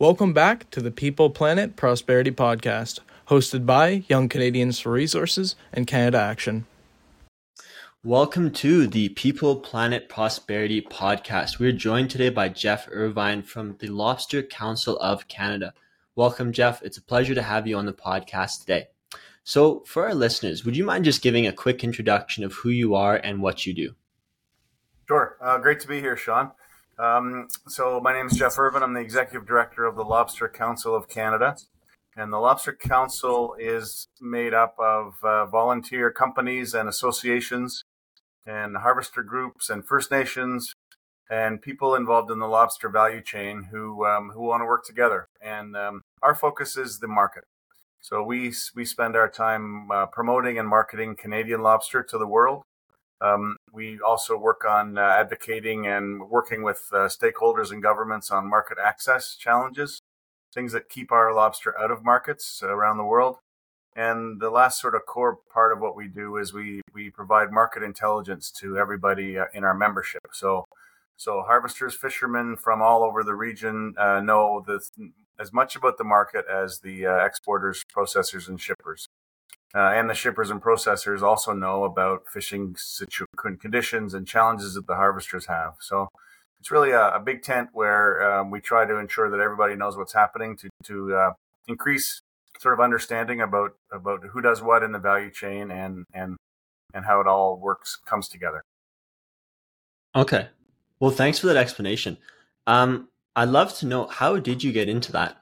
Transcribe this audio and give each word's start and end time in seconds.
Welcome 0.00 0.32
back 0.32 0.70
to 0.70 0.80
the 0.80 0.90
People 0.90 1.28
Planet 1.28 1.76
Prosperity 1.76 2.30
Podcast, 2.30 3.00
hosted 3.28 3.66
by 3.66 4.02
Young 4.08 4.30
Canadians 4.30 4.80
for 4.80 4.92
Resources 4.92 5.56
and 5.74 5.86
Canada 5.86 6.18
Action. 6.18 6.64
Welcome 8.02 8.50
to 8.52 8.86
the 8.86 9.10
People 9.10 9.56
Planet 9.56 10.08
Prosperity 10.08 10.80
Podcast. 10.80 11.58
We're 11.58 11.72
joined 11.72 12.08
today 12.08 12.30
by 12.30 12.48
Geoff 12.48 12.88
Irvine 12.90 13.42
from 13.42 13.76
the 13.78 13.88
Lobster 13.88 14.42
Council 14.42 14.96
of 15.00 15.28
Canada. 15.28 15.74
Welcome, 16.16 16.52
Geoff. 16.52 16.82
It's 16.82 16.96
a 16.96 17.02
pleasure 17.02 17.34
to 17.34 17.42
have 17.42 17.66
you 17.66 17.76
on 17.76 17.84
the 17.84 17.92
podcast 17.92 18.60
today. 18.60 18.88
So, 19.44 19.80
for 19.80 20.06
our 20.06 20.14
listeners, 20.14 20.64
would 20.64 20.78
you 20.78 20.84
mind 20.84 21.04
just 21.04 21.20
giving 21.20 21.46
a 21.46 21.52
quick 21.52 21.84
introduction 21.84 22.42
of 22.42 22.54
who 22.54 22.70
you 22.70 22.94
are 22.94 23.16
and 23.16 23.42
what 23.42 23.66
you 23.66 23.74
do? 23.74 23.94
Sure. 25.06 25.36
Uh, 25.42 25.58
great 25.58 25.80
to 25.80 25.88
be 25.88 26.00
here, 26.00 26.16
Sean. 26.16 26.52
Um, 27.00 27.48
so 27.66 27.98
my 27.98 28.12
name 28.12 28.26
is 28.26 28.36
Geoff 28.36 28.58
Irvine. 28.58 28.82
I'm 28.82 28.92
the 28.92 29.00
executive 29.00 29.48
director 29.48 29.86
of 29.86 29.96
the 29.96 30.04
Lobster 30.04 30.48
Council 30.48 30.94
of 30.94 31.08
Canada. 31.08 31.56
And 32.14 32.30
the 32.30 32.38
Lobster 32.38 32.74
Council 32.74 33.56
is 33.58 34.06
made 34.20 34.52
up 34.52 34.74
of 34.78 35.14
uh, 35.22 35.46
volunteer 35.46 36.10
companies 36.10 36.74
and 36.74 36.90
associations 36.90 37.84
and 38.46 38.76
harvester 38.76 39.22
groups 39.22 39.70
and 39.70 39.86
First 39.86 40.10
Nations 40.10 40.74
and 41.30 41.62
people 41.62 41.94
involved 41.94 42.30
in 42.30 42.38
the 42.38 42.48
lobster 42.48 42.90
value 42.90 43.22
chain 43.22 43.68
who 43.70 44.04
um, 44.04 44.32
who 44.34 44.42
want 44.42 44.60
to 44.60 44.66
work 44.66 44.84
together. 44.84 45.28
And 45.40 45.76
um, 45.76 46.02
our 46.22 46.34
focus 46.34 46.76
is 46.76 46.98
the 46.98 47.08
market. 47.08 47.44
So 48.02 48.22
we 48.22 48.52
we 48.74 48.84
spend 48.84 49.16
our 49.16 49.28
time 49.28 49.90
uh, 49.90 50.06
promoting 50.06 50.58
and 50.58 50.68
marketing 50.68 51.16
Canadian 51.16 51.62
lobster 51.62 52.02
to 52.02 52.18
the 52.18 52.26
world. 52.26 52.62
Um, 53.20 53.56
we 53.72 54.00
also 54.00 54.36
work 54.36 54.64
on 54.64 54.96
uh, 54.96 55.02
advocating 55.02 55.86
and 55.86 56.28
working 56.30 56.62
with 56.62 56.88
uh, 56.92 57.08
stakeholders 57.08 57.70
and 57.70 57.82
governments 57.82 58.30
on 58.30 58.48
market 58.48 58.78
access 58.82 59.36
challenges, 59.36 60.00
things 60.54 60.72
that 60.72 60.88
keep 60.88 61.12
our 61.12 61.34
lobster 61.34 61.78
out 61.78 61.90
of 61.90 62.04
markets 62.04 62.62
around 62.62 62.96
the 62.96 63.04
world. 63.04 63.36
And 63.94 64.40
the 64.40 64.50
last 64.50 64.80
sort 64.80 64.94
of 64.94 65.04
core 65.04 65.38
part 65.52 65.72
of 65.72 65.80
what 65.80 65.96
we 65.96 66.08
do 66.08 66.36
is 66.36 66.54
we, 66.54 66.80
we 66.94 67.10
provide 67.10 67.50
market 67.52 67.82
intelligence 67.82 68.50
to 68.60 68.78
everybody 68.78 69.38
uh, 69.38 69.46
in 69.52 69.64
our 69.64 69.74
membership. 69.74 70.22
So, 70.32 70.64
so 71.16 71.42
harvesters, 71.42 71.94
fishermen 71.94 72.56
from 72.56 72.80
all 72.80 73.02
over 73.02 73.22
the 73.22 73.34
region 73.34 73.94
uh, 73.98 74.20
know 74.20 74.64
the, 74.66 74.80
as 75.38 75.52
much 75.52 75.76
about 75.76 75.98
the 75.98 76.04
market 76.04 76.44
as 76.50 76.80
the 76.80 77.06
uh, 77.06 77.24
exporters, 77.24 77.82
processors, 77.94 78.48
and 78.48 78.60
shippers. 78.60 79.08
Uh, 79.74 79.92
and 79.94 80.10
the 80.10 80.14
shippers 80.14 80.50
and 80.50 80.60
processors 80.60 81.22
also 81.22 81.52
know 81.52 81.84
about 81.84 82.26
fishing 82.28 82.74
situ- 82.76 83.26
conditions 83.60 84.14
and 84.14 84.26
challenges 84.26 84.74
that 84.74 84.86
the 84.86 84.96
harvesters 84.96 85.46
have. 85.46 85.74
So 85.78 86.08
it's 86.58 86.70
really 86.70 86.90
a, 86.90 87.14
a 87.14 87.20
big 87.20 87.42
tent 87.42 87.70
where 87.72 88.40
um, 88.40 88.50
we 88.50 88.60
try 88.60 88.84
to 88.84 88.96
ensure 88.96 89.30
that 89.30 89.40
everybody 89.40 89.76
knows 89.76 89.96
what's 89.96 90.12
happening 90.12 90.56
to 90.56 90.68
to 90.84 91.14
uh, 91.14 91.32
increase 91.68 92.20
sort 92.58 92.74
of 92.74 92.80
understanding 92.80 93.40
about 93.40 93.76
about 93.92 94.24
who 94.24 94.40
does 94.40 94.60
what 94.60 94.82
in 94.82 94.92
the 94.92 94.98
value 94.98 95.30
chain 95.30 95.70
and 95.70 96.04
and 96.12 96.36
and 96.92 97.04
how 97.04 97.20
it 97.20 97.26
all 97.26 97.56
works 97.56 97.96
comes 98.04 98.28
together. 98.28 98.62
Okay, 100.14 100.48
well, 100.98 101.12
thanks 101.12 101.38
for 101.38 101.46
that 101.46 101.56
explanation. 101.56 102.18
Um, 102.66 103.08
I'd 103.36 103.48
love 103.48 103.76
to 103.78 103.86
know 103.86 104.06
how 104.06 104.38
did 104.38 104.64
you 104.64 104.72
get 104.72 104.88
into 104.88 105.12
that, 105.12 105.36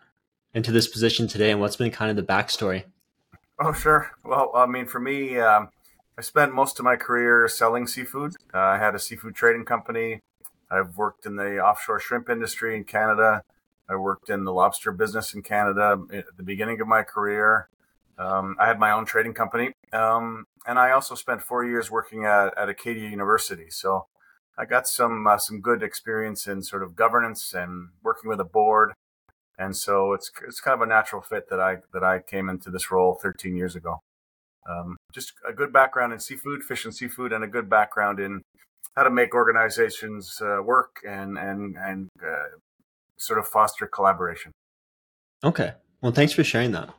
into 0.52 0.70
this 0.70 0.86
position 0.86 1.26
today, 1.26 1.50
and 1.50 1.60
what's 1.60 1.76
been 1.76 1.90
kind 1.90 2.10
of 2.10 2.16
the 2.16 2.32
backstory. 2.32 2.84
Oh, 3.61 3.73
sure. 3.73 4.12
Well, 4.25 4.53
I 4.55 4.67
mean, 4.67 4.87
for 4.87 5.01
me, 5.01 5.39
um, 5.39 5.70
I 6.17 6.23
spent 6.23 6.55
most 6.55 6.78
of 6.78 6.84
my 6.84 6.95
career 6.95 7.48
selling 7.48 7.89
seafood. 7.89 8.34
Uh, 8.55 8.59
I 8.59 8.78
had 8.78 8.95
a 8.95 9.01
seafood 9.01 9.34
trading 9.34 9.64
company. 9.64 10.20
I've 10.70 10.97
worked 10.97 11.27
in 11.27 11.37
the 11.37 11.59
offshore 11.59 11.98
shrimp 11.98 12.29
industry 12.29 12.77
in 12.77 12.84
Canada. 12.84 13.42
I 13.89 13.97
worked 13.97 14.31
in 14.31 14.45
the 14.45 14.53
lobster 14.53 14.92
business 14.92 15.34
in 15.34 15.42
Canada 15.42 16.01
at 16.12 16.36
the 16.36 16.42
beginning 16.45 16.81
of 16.81 16.86
my 16.86 17.03
career. 17.03 17.69
Um, 18.17 18.56
I 18.61 18.67
had 18.67 18.79
my 18.79 18.92
own 18.92 19.06
trading 19.06 19.34
company. 19.34 19.73
Um, 19.92 20.45
and 20.67 20.79
I 20.79 20.92
also 20.92 21.14
spent 21.17 21.42
four 21.42 21.64
years 21.64 21.91
working 21.91 22.27
at, 22.27 22.57
at 22.57 22.68
Acadia 22.68 23.08
University. 23.08 23.70
So 23.70 24.07
I 24.57 24.67
got 24.67 24.86
some 24.86 25.27
uh, 25.27 25.39
some 25.39 25.61
good 25.61 25.83
experience 25.83 26.47
in 26.47 26.63
sort 26.63 26.83
of 26.83 26.95
governance 26.95 27.55
and 27.55 27.89
working 28.02 28.29
with 28.29 28.41
a 28.41 28.45
board 28.45 28.92
and 29.58 29.77
so 29.77 30.13
it's 30.13 30.30
it's 30.46 30.61
kind 30.61 30.74
of 30.74 30.80
a 30.80 30.89
natural 30.89 31.20
fit 31.20 31.51
that 31.51 31.61
I 31.61 31.79
that 31.92 32.05
I 32.05 32.20
came 32.20 32.48
into 32.48 32.70
this 32.70 32.91
role 32.91 33.19
13 33.20 33.57
years 33.57 33.74
ago. 33.74 34.01
Um, 34.69 34.96
just 35.13 35.33
a 35.48 35.52
good 35.52 35.73
background 35.73 36.13
in 36.13 36.20
seafood, 36.20 36.63
fish 36.63 36.85
and 36.85 36.95
seafood, 36.95 37.33
and 37.33 37.42
a 37.42 37.48
good 37.48 37.68
background 37.68 38.20
in 38.20 38.42
how 38.97 39.02
to 39.02 39.11
make 39.11 39.35
organizations 39.35 40.41
uh, 40.41 40.63
work 40.63 41.01
and 41.07 41.36
and 41.36 41.77
and 41.77 42.08
uh, 42.23 42.57
sort 43.17 43.39
of 43.39 43.48
foster 43.48 43.86
collaboration. 43.86 44.52
Okay, 45.42 45.73
well, 46.01 46.13
thanks 46.13 46.33
for 46.33 46.45
sharing 46.45 46.73
that. 46.73 46.91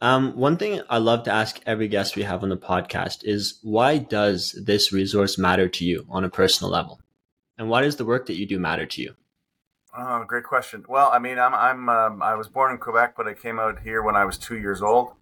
Um, 0.00 0.36
one 0.36 0.56
thing 0.56 0.80
I 0.88 0.98
love 0.98 1.24
to 1.24 1.32
ask 1.32 1.60
every 1.66 1.88
guest 1.88 2.14
we 2.14 2.22
have 2.22 2.44
on 2.44 2.50
the 2.50 2.56
podcast 2.56 3.24
is 3.24 3.58
why 3.62 3.98
does 3.98 4.52
this 4.64 4.92
resource 4.92 5.36
matter 5.36 5.68
to 5.68 5.84
you 5.84 6.06
on 6.08 6.24
a 6.24 6.30
personal 6.30 6.70
level, 6.70 7.00
and 7.58 7.68
why 7.68 7.82
does 7.82 7.96
the 7.96 8.04
work 8.04 8.26
that 8.26 8.36
you 8.36 8.46
do 8.46 8.58
matter 8.58 8.86
to 8.86 9.02
you? 9.02 9.14
Oh, 9.96 10.22
great 10.24 10.44
question. 10.44 10.84
Well, 10.88 11.10
I 11.12 11.18
mean, 11.18 11.38
I'm 11.38 11.54
I'm 11.54 11.88
um, 11.88 12.22
I 12.22 12.34
was 12.34 12.48
born 12.48 12.72
in 12.72 12.78
Quebec, 12.78 13.14
but 13.16 13.26
I 13.26 13.34
came 13.34 13.58
out 13.58 13.80
here 13.80 14.02
when 14.02 14.16
I 14.16 14.24
was 14.24 14.36
two 14.36 14.58
years 14.58 14.82
old, 14.82 15.12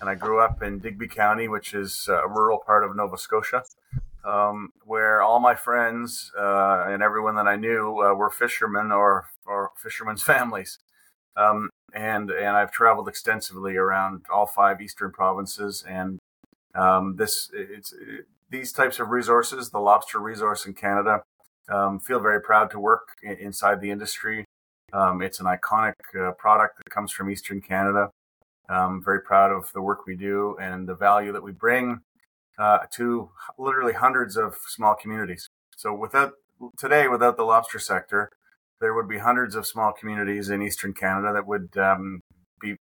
and 0.00 0.08
I 0.08 0.14
grew 0.14 0.40
up 0.40 0.62
in 0.62 0.78
Digby 0.78 1.08
County, 1.08 1.48
which 1.48 1.74
is 1.74 2.08
a 2.08 2.28
rural 2.28 2.58
part 2.58 2.84
of 2.84 2.94
Nova 2.94 3.18
Scotia, 3.18 3.64
um, 4.24 4.72
where 4.84 5.22
all 5.22 5.40
my 5.40 5.54
friends 5.56 6.30
uh, 6.38 6.84
and 6.86 7.02
everyone 7.02 7.34
that 7.34 7.48
I 7.48 7.56
knew 7.56 8.00
uh, 8.00 8.14
were 8.14 8.30
fishermen 8.30 8.92
or 8.92 9.26
or 9.44 9.72
fishermen's 9.76 10.22
families. 10.32 10.78
Um, 11.36 11.70
and 11.92 12.30
and 12.30 12.56
I've 12.56 12.70
traveled 12.70 13.08
extensively 13.08 13.76
around 13.76 14.24
all 14.32 14.46
five 14.46 14.80
eastern 14.80 15.10
provinces, 15.10 15.84
and 15.88 16.20
um, 16.74 17.16
this 17.16 17.50
it's 17.52 17.92
it, 17.92 18.26
these 18.50 18.70
types 18.70 19.00
of 19.00 19.08
resources, 19.08 19.70
the 19.70 19.80
lobster 19.80 20.20
resource 20.20 20.64
in 20.64 20.74
Canada, 20.74 21.22
um, 21.68 22.00
feel 22.00 22.20
very 22.20 22.40
proud 22.40 22.70
to 22.70 22.78
work 22.78 23.08
inside 23.22 23.80
the 23.80 23.90
industry. 23.90 24.44
Um, 24.92 25.22
it's 25.22 25.40
an 25.40 25.46
iconic 25.46 25.94
uh, 26.18 26.32
product 26.32 26.78
that 26.78 26.90
comes 26.90 27.12
from 27.12 27.30
Eastern 27.30 27.60
Canada. 27.60 28.10
I'm 28.68 29.02
very 29.02 29.20
proud 29.20 29.50
of 29.52 29.70
the 29.72 29.82
work 29.82 30.06
we 30.06 30.16
do 30.16 30.56
and 30.60 30.88
the 30.88 30.94
value 30.94 31.32
that 31.32 31.42
we 31.42 31.52
bring 31.52 32.00
uh, 32.58 32.78
to 32.92 33.30
literally 33.58 33.92
hundreds 33.92 34.36
of 34.36 34.56
small 34.66 34.94
communities. 34.94 35.48
So 35.76 35.94
without 35.94 36.32
today, 36.78 37.08
without 37.08 37.36
the 37.36 37.44
lobster 37.44 37.78
sector, 37.78 38.30
there 38.80 38.94
would 38.94 39.08
be 39.08 39.18
hundreds 39.18 39.54
of 39.54 39.66
small 39.66 39.92
communities 39.92 40.48
in 40.48 40.62
Eastern 40.62 40.92
Canada 40.92 41.32
that 41.32 41.46
would 41.46 41.76
um, 41.76 42.20
be 42.60 42.76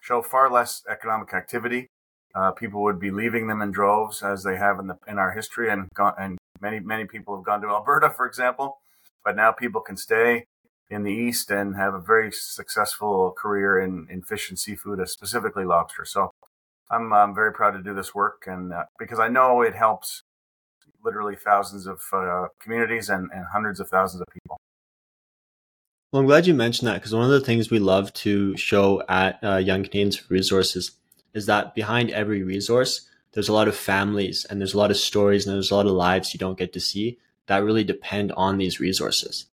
show 0.00 0.22
far 0.22 0.50
less 0.50 0.82
economic 0.88 1.32
activity. 1.32 1.88
Uh, 2.34 2.50
people 2.50 2.82
would 2.82 2.98
be 2.98 3.10
leaving 3.10 3.46
them 3.46 3.62
in 3.62 3.70
droves 3.70 4.22
as 4.22 4.42
they 4.42 4.56
have 4.56 4.78
in 4.78 4.88
the 4.88 4.98
in 5.06 5.18
our 5.18 5.32
history 5.32 5.70
and 5.70 5.88
gone, 5.94 6.14
and 6.18 6.38
Many 6.64 6.80
many 6.80 7.04
people 7.04 7.36
have 7.36 7.44
gone 7.44 7.60
to 7.60 7.68
Alberta, 7.68 8.08
for 8.08 8.26
example, 8.26 8.78
but 9.22 9.36
now 9.36 9.52
people 9.52 9.82
can 9.82 9.98
stay 9.98 10.46
in 10.88 11.02
the 11.02 11.12
east 11.12 11.50
and 11.50 11.76
have 11.76 11.92
a 11.92 11.98
very 11.98 12.30
successful 12.32 13.34
career 13.36 13.78
in, 13.78 14.06
in 14.10 14.22
fish 14.22 14.48
and 14.48 14.58
seafood, 14.58 14.98
uh, 14.98 15.04
specifically 15.04 15.64
lobster. 15.64 16.06
So 16.06 16.30
I'm, 16.90 17.12
I'm 17.12 17.34
very 17.34 17.52
proud 17.52 17.72
to 17.72 17.82
do 17.82 17.92
this 17.92 18.14
work, 18.14 18.44
and 18.46 18.72
uh, 18.72 18.84
because 18.98 19.18
I 19.18 19.28
know 19.28 19.62
it 19.62 19.74
helps 19.74 20.22
literally 21.04 21.36
thousands 21.36 21.86
of 21.86 22.00
uh, 22.14 22.46
communities 22.60 23.10
and, 23.10 23.30
and 23.34 23.44
hundreds 23.52 23.78
of 23.78 23.88
thousands 23.90 24.22
of 24.22 24.26
people. 24.32 24.56
Well, 26.12 26.20
I'm 26.20 26.26
glad 26.26 26.46
you 26.46 26.54
mentioned 26.54 26.88
that 26.88 26.94
because 26.94 27.14
one 27.14 27.24
of 27.24 27.30
the 27.30 27.40
things 27.40 27.70
we 27.70 27.78
love 27.78 28.10
to 28.14 28.56
show 28.56 29.02
at 29.08 29.38
uh, 29.42 29.56
Young 29.56 29.82
Canadians 29.82 30.30
Resources 30.30 30.92
is 31.34 31.46
that 31.46 31.74
behind 31.74 32.10
every 32.10 32.42
resource, 32.42 33.08
there's 33.32 33.48
a 33.48 33.52
lot 33.52 33.68
of 33.68 33.76
families 33.76 34.44
and 34.48 34.60
there's 34.60 34.74
a 34.74 34.78
lot 34.78 34.90
of 34.90 34.96
stories 34.96 35.46
and 35.46 35.54
there's 35.54 35.70
a 35.70 35.74
lot 35.74 35.86
of 35.86 35.92
lives 35.92 36.32
you 36.32 36.38
don't 36.38 36.58
get 36.58 36.72
to 36.72 36.80
see 36.80 37.18
that 37.46 37.64
really 37.64 37.84
depend 37.84 38.32
on 38.32 38.58
these 38.58 38.80
resources. 38.80 39.46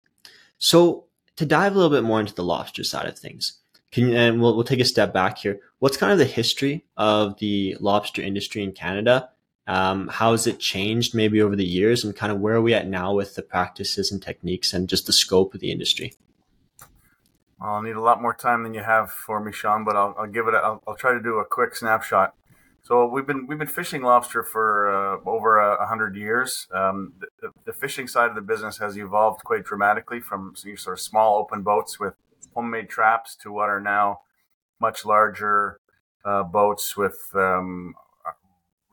So 0.57 1.05
to 1.35 1.45
dive 1.45 1.73
a 1.73 1.75
little 1.75 1.89
bit 1.89 2.03
more 2.03 2.19
into 2.19 2.35
the 2.35 2.43
lobster 2.43 2.83
side 2.83 3.07
of 3.07 3.17
things, 3.17 3.57
can 3.91 4.13
and 4.15 4.41
we'll, 4.41 4.55
we'll 4.55 4.63
take 4.63 4.79
a 4.79 4.85
step 4.85 5.13
back 5.13 5.39
here. 5.39 5.59
What's 5.79 5.97
kind 5.97 6.13
of 6.13 6.19
the 6.19 6.25
history 6.25 6.85
of 6.95 7.37
the 7.39 7.75
lobster 7.79 8.21
industry 8.21 8.63
in 8.63 8.71
Canada? 8.71 9.29
Um, 9.67 10.07
how 10.07 10.31
has 10.31 10.47
it 10.47 10.59
changed 10.59 11.13
maybe 11.13 11.41
over 11.41 11.55
the 11.55 11.65
years 11.65 12.03
and 12.03 12.15
kind 12.15 12.31
of 12.31 12.39
where 12.39 12.55
are 12.55 12.61
we 12.61 12.73
at 12.73 12.87
now 12.87 13.13
with 13.13 13.35
the 13.35 13.41
practices 13.41 14.11
and 14.11 14.21
techniques 14.21 14.73
and 14.73 14.87
just 14.87 15.07
the 15.07 15.13
scope 15.13 15.53
of 15.53 15.59
the 15.59 15.71
industry? 15.71 16.13
I'll 17.61 17.81
need 17.81 17.95
a 17.95 18.01
lot 18.01 18.21
more 18.21 18.33
time 18.33 18.63
than 18.63 18.73
you 18.73 18.81
have 18.81 19.11
for 19.11 19.39
me, 19.39 19.51
Sean, 19.51 19.83
but 19.83 19.95
I'll, 19.95 20.15
I'll 20.17 20.27
give 20.27 20.47
it. 20.47 20.55
i 20.55 20.69
will 20.69 20.83
I'll 20.87 20.95
try 20.95 21.13
to 21.13 21.21
do 21.21 21.37
a 21.37 21.45
quick 21.45 21.75
snapshot. 21.75 22.33
So 22.83 23.05
we've 23.05 23.27
been 23.27 23.45
we've 23.45 23.59
been 23.59 23.67
fishing 23.67 24.01
lobster 24.01 24.41
for 24.41 24.89
uh, 24.89 25.29
over 25.29 25.59
a 25.59 25.85
hundred 25.85 26.15
years. 26.15 26.67
Um, 26.73 27.13
the, 27.19 27.51
the, 27.65 27.73
fishing 27.73 28.07
side 28.07 28.29
of 28.29 28.35
the 28.35 28.41
business 28.41 28.79
has 28.79 28.97
evolved 28.97 29.43
quite 29.43 29.63
dramatically 29.63 30.19
from 30.19 30.55
sort 30.55 30.97
of 30.97 30.99
small 30.99 31.37
open 31.37 31.61
boats 31.61 31.99
with 31.99 32.15
homemade 32.55 32.89
traps 32.89 33.35
to 33.43 33.51
what 33.51 33.69
are 33.69 33.79
now 33.79 34.21
much 34.79 35.05
larger 35.05 35.77
uh, 36.25 36.41
boats 36.41 36.97
with 36.97 37.19
um, 37.35 37.93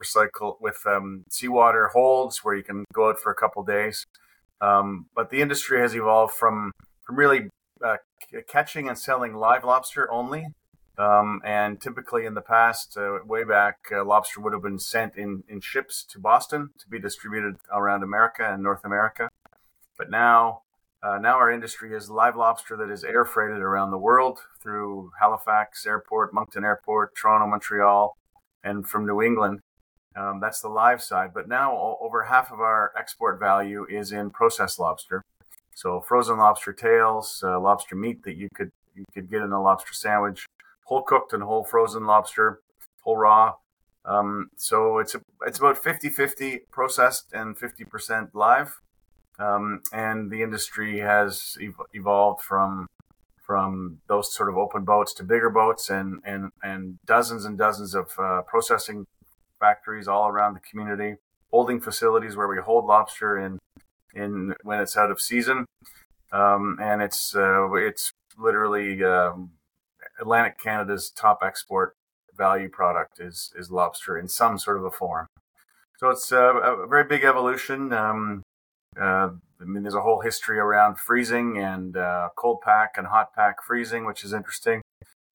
recycle 0.02 0.56
with 0.60 0.80
um, 0.86 1.24
seawater 1.30 1.88
holds 1.88 2.44
where 2.44 2.54
you 2.54 2.62
can 2.62 2.84
go 2.92 3.08
out 3.08 3.18
for 3.18 3.32
a 3.32 3.34
couple 3.34 3.64
days. 3.64 4.04
Um, 4.60 5.06
but 5.14 5.30
the 5.30 5.40
industry 5.40 5.80
has 5.80 5.94
evolved 5.94 6.34
from 6.34 6.72
from 7.06 7.16
really 7.16 7.48
uh, 7.82 7.96
catching 8.48 8.88
and 8.88 8.98
selling 8.98 9.34
live 9.34 9.64
lobster 9.64 10.10
only. 10.10 10.46
Um, 10.98 11.40
and 11.44 11.80
typically 11.80 12.26
in 12.26 12.34
the 12.34 12.40
past, 12.40 12.96
uh, 12.96 13.18
way 13.24 13.44
back, 13.44 13.76
uh, 13.92 14.04
lobster 14.04 14.40
would 14.40 14.52
have 14.52 14.62
been 14.62 14.80
sent 14.80 15.14
in, 15.16 15.44
in 15.48 15.60
ships 15.60 16.02
to 16.10 16.18
Boston 16.18 16.70
to 16.78 16.88
be 16.88 16.98
distributed 16.98 17.56
around 17.72 18.02
America 18.02 18.42
and 18.44 18.64
North 18.64 18.84
America. 18.84 19.28
But 19.96 20.10
now, 20.10 20.62
uh, 21.00 21.18
now 21.18 21.36
our 21.36 21.52
industry 21.52 21.94
is 21.94 22.10
live 22.10 22.34
lobster 22.34 22.76
that 22.76 22.90
is 22.90 23.04
air 23.04 23.24
freighted 23.24 23.60
around 23.60 23.92
the 23.92 23.98
world 23.98 24.40
through 24.60 25.12
Halifax 25.20 25.86
Airport, 25.86 26.34
Moncton 26.34 26.64
Airport, 26.64 27.14
Toronto, 27.14 27.46
Montreal, 27.46 28.16
and 28.64 28.88
from 28.88 29.06
New 29.06 29.22
England. 29.22 29.60
Um, 30.16 30.40
that's 30.40 30.60
the 30.60 30.68
live 30.68 31.00
side. 31.00 31.30
But 31.32 31.48
now 31.48 31.96
over 32.00 32.24
half 32.24 32.50
of 32.50 32.58
our 32.58 32.92
export 32.98 33.38
value 33.38 33.86
is 33.88 34.10
in 34.10 34.30
processed 34.30 34.80
lobster. 34.80 35.22
So 35.78 36.00
frozen 36.00 36.38
lobster 36.38 36.72
tails, 36.72 37.40
uh, 37.46 37.60
lobster 37.60 37.94
meat 37.94 38.24
that 38.24 38.34
you 38.34 38.48
could 38.52 38.72
you 38.96 39.04
could 39.14 39.30
get 39.30 39.42
in 39.42 39.52
a 39.52 39.62
lobster 39.62 39.94
sandwich, 39.94 40.44
whole 40.86 41.02
cooked 41.02 41.32
and 41.32 41.40
whole 41.40 41.62
frozen 41.62 42.04
lobster, 42.04 42.58
whole 43.02 43.16
raw. 43.16 43.54
Um, 44.04 44.50
so 44.56 44.98
it's 44.98 45.14
a, 45.14 45.20
it's 45.46 45.60
about 45.60 45.80
50-50 45.80 46.62
processed 46.72 47.32
and 47.32 47.56
50% 47.56 48.30
live. 48.34 48.80
Um, 49.38 49.82
and 49.92 50.32
the 50.32 50.42
industry 50.42 50.98
has 50.98 51.56
ev- 51.62 51.86
evolved 51.94 52.42
from 52.42 52.88
from 53.46 54.00
those 54.08 54.34
sort 54.34 54.48
of 54.48 54.58
open 54.58 54.84
boats 54.84 55.14
to 55.14 55.22
bigger 55.22 55.48
boats 55.48 55.90
and 55.90 56.18
and 56.24 56.50
and 56.60 56.98
dozens 57.06 57.44
and 57.44 57.56
dozens 57.56 57.94
of 57.94 58.10
uh, 58.18 58.42
processing 58.42 59.06
factories 59.60 60.08
all 60.08 60.26
around 60.26 60.54
the 60.54 60.60
community, 60.68 61.18
holding 61.52 61.80
facilities 61.80 62.34
where 62.34 62.48
we 62.48 62.58
hold 62.58 62.84
lobster 62.84 63.38
in 63.38 63.60
in 64.18 64.54
when 64.62 64.80
it's 64.80 64.96
out 64.96 65.10
of 65.10 65.20
season, 65.20 65.64
um, 66.32 66.78
and 66.80 67.02
it's 67.02 67.34
uh, 67.34 67.72
it's 67.74 68.12
literally 68.38 69.02
um, 69.04 69.52
Atlantic 70.20 70.58
Canada's 70.58 71.10
top 71.10 71.40
export 71.42 71.94
value 72.36 72.68
product 72.68 73.20
is 73.20 73.52
is 73.56 73.70
lobster 73.70 74.18
in 74.18 74.28
some 74.28 74.58
sort 74.58 74.78
of 74.78 74.84
a 74.84 74.90
form. 74.90 75.26
So 75.98 76.10
it's 76.10 76.30
a, 76.30 76.38
a 76.38 76.86
very 76.86 77.04
big 77.04 77.24
evolution. 77.24 77.92
Um, 77.92 78.42
uh, 79.00 79.30
I 79.60 79.64
mean, 79.64 79.82
there's 79.82 79.94
a 79.94 80.02
whole 80.02 80.20
history 80.20 80.58
around 80.58 80.98
freezing 80.98 81.58
and 81.58 81.96
uh, 81.96 82.28
cold 82.36 82.60
pack 82.62 82.94
and 82.96 83.08
hot 83.08 83.34
pack 83.34 83.56
freezing, 83.66 84.06
which 84.06 84.22
is 84.22 84.32
interesting, 84.32 84.80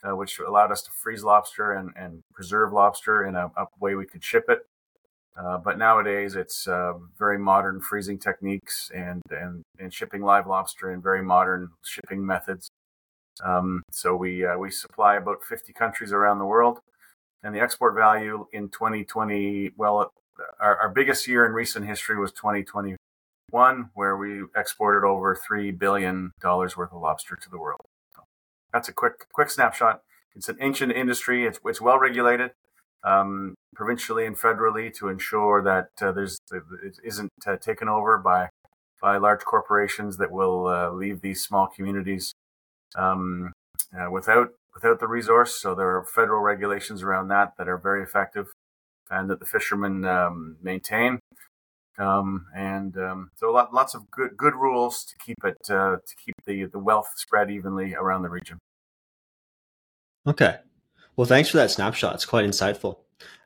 uh, 0.04 0.16
which 0.16 0.40
allowed 0.40 0.72
us 0.72 0.82
to 0.84 0.92
freeze 0.92 1.24
lobster 1.24 1.74
and, 1.74 1.92
and 1.98 2.22
preserve 2.34 2.72
lobster 2.72 3.26
in 3.26 3.36
a, 3.36 3.52
a 3.58 3.66
way 3.80 3.96
we 3.96 4.06
could 4.06 4.24
ship 4.24 4.46
it. 4.48 4.66
Uh, 5.36 5.58
but 5.58 5.78
nowadays, 5.78 6.36
it's 6.36 6.68
uh, 6.68 6.94
very 7.18 7.40
modern 7.40 7.82
freezing 7.82 8.20
techniques 8.20 8.92
and, 8.94 9.22
and, 9.32 9.64
and 9.80 9.94
shipping 9.94 10.22
live 10.22 10.46
lobster 10.46 10.92
in 10.92 11.02
very 11.02 11.24
modern 11.24 11.70
shipping 11.84 12.24
methods. 12.26 12.70
Um, 13.44 13.82
so 13.92 14.16
we 14.16 14.46
uh, 14.46 14.58
we 14.58 14.70
supply 14.70 15.16
about 15.16 15.44
50 15.44 15.74
countries 15.74 16.12
around 16.12 16.38
the 16.38 16.46
world, 16.46 16.80
and 17.42 17.56
the 17.56 17.60
export 17.60 17.96
value 17.96 18.46
in 18.54 18.70
2020, 18.70 19.72
well, 19.76 20.12
our, 20.60 20.78
our 20.78 20.90
biggest 20.90 21.28
year 21.28 21.44
in 21.46 21.52
recent 21.54 21.88
history 21.88 22.20
was 22.20 22.32
2021, 22.32 23.90
where 23.96 24.16
we 24.16 24.44
exported 24.56 25.04
over 25.06 25.36
three 25.36 25.72
billion 25.72 26.32
dollars 26.42 26.78
worth 26.78 26.94
of 26.94 27.02
lobster 27.02 27.36
to 27.36 27.50
the 27.50 27.58
world. 27.58 27.82
So 28.16 28.22
that's 28.72 28.88
a 28.88 28.94
quick 28.94 29.26
quick 29.34 29.50
snapshot. 29.50 30.02
It's 30.36 30.48
an 30.48 30.58
ancient 30.62 30.92
industry. 30.92 31.48
It's 31.48 31.60
it's 31.66 31.82
well 31.82 31.98
regulated 31.98 32.52
um, 33.04 33.56
provincially 33.76 34.26
and 34.26 34.38
federally 34.38 34.94
to 34.96 35.10
ensure 35.10 35.62
that 35.64 35.90
uh, 36.02 36.12
there's 36.12 36.38
it 36.52 36.98
isn't 37.04 37.32
uh, 37.46 37.58
taken 37.58 37.90
over 37.90 38.18
by 38.18 38.50
by 39.02 39.18
large 39.18 39.42
corporations 39.42 40.18
that 40.18 40.32
will 40.32 40.68
uh, 40.68 40.90
leave 40.92 41.22
these 41.22 41.44
small 41.44 41.68
communities 41.68 42.34
um, 42.96 43.52
uh, 43.98 44.10
without 44.10 44.50
without 44.74 45.00
the 45.00 45.08
resource. 45.08 45.56
So 45.56 45.76
there 45.76 45.96
are 45.96 46.06
federal 46.06 46.42
regulations 46.42 47.04
around 47.04 47.28
that 47.28 47.54
that 47.58 47.68
are 47.68 47.78
very 47.78 48.04
effective 48.04 48.48
and 49.10 49.30
that 49.30 49.40
the 49.40 49.46
fishermen 49.46 50.06
um, 50.06 50.58
maintain. 50.62 51.20
Um, 51.98 52.48
and 52.56 52.98
um, 52.98 53.30
so 53.36 53.52
lot, 53.52 53.74
lots 53.74 53.94
of 53.94 54.10
good 54.10 54.36
good 54.36 54.56
rules 54.56 55.04
to 55.06 55.14
keep 55.24 55.38
it 55.44 55.58
uh, 55.70 55.98
to 55.98 56.16
keep 56.24 56.36
the 56.48 56.66
the 56.66 56.80
wealth 56.80 57.10
spread 57.18 57.52
evenly 57.52 57.94
around 57.94 58.24
the 58.24 58.30
region. 58.30 58.58
Okay, 60.26 60.58
well, 61.16 61.28
thanks 61.28 61.50
for 61.50 61.58
that 61.58 61.72
snapshot. 61.72 62.16
It's 62.16 62.26
quite 62.26 62.46
insightful. 62.46 62.98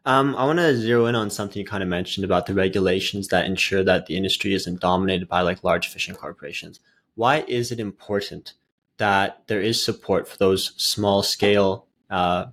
Um, 0.05 0.37
I 0.37 0.45
want 0.45 0.59
to 0.59 0.77
zero 0.77 1.05
in 1.07 1.15
on 1.15 1.29
something 1.29 1.59
you 1.59 1.65
kind 1.65 1.83
of 1.83 1.89
mentioned 1.89 2.23
about 2.23 2.45
the 2.45 2.53
regulations 2.53 3.27
that 3.27 3.45
ensure 3.45 3.83
that 3.83 4.05
the 4.05 4.15
industry 4.15 4.53
isn't 4.53 4.79
dominated 4.79 5.27
by 5.27 5.41
like 5.41 5.65
large 5.65 5.89
fishing 5.89 6.15
corporations. 6.15 6.79
Why 7.15 7.43
is 7.47 7.71
it 7.71 7.79
important 7.79 8.53
that 8.97 9.43
there 9.47 9.59
is 9.59 9.83
support 9.83 10.27
for 10.27 10.37
those 10.37 10.73
small 10.77 11.23
scale 11.23 11.87
uh, 12.09 12.45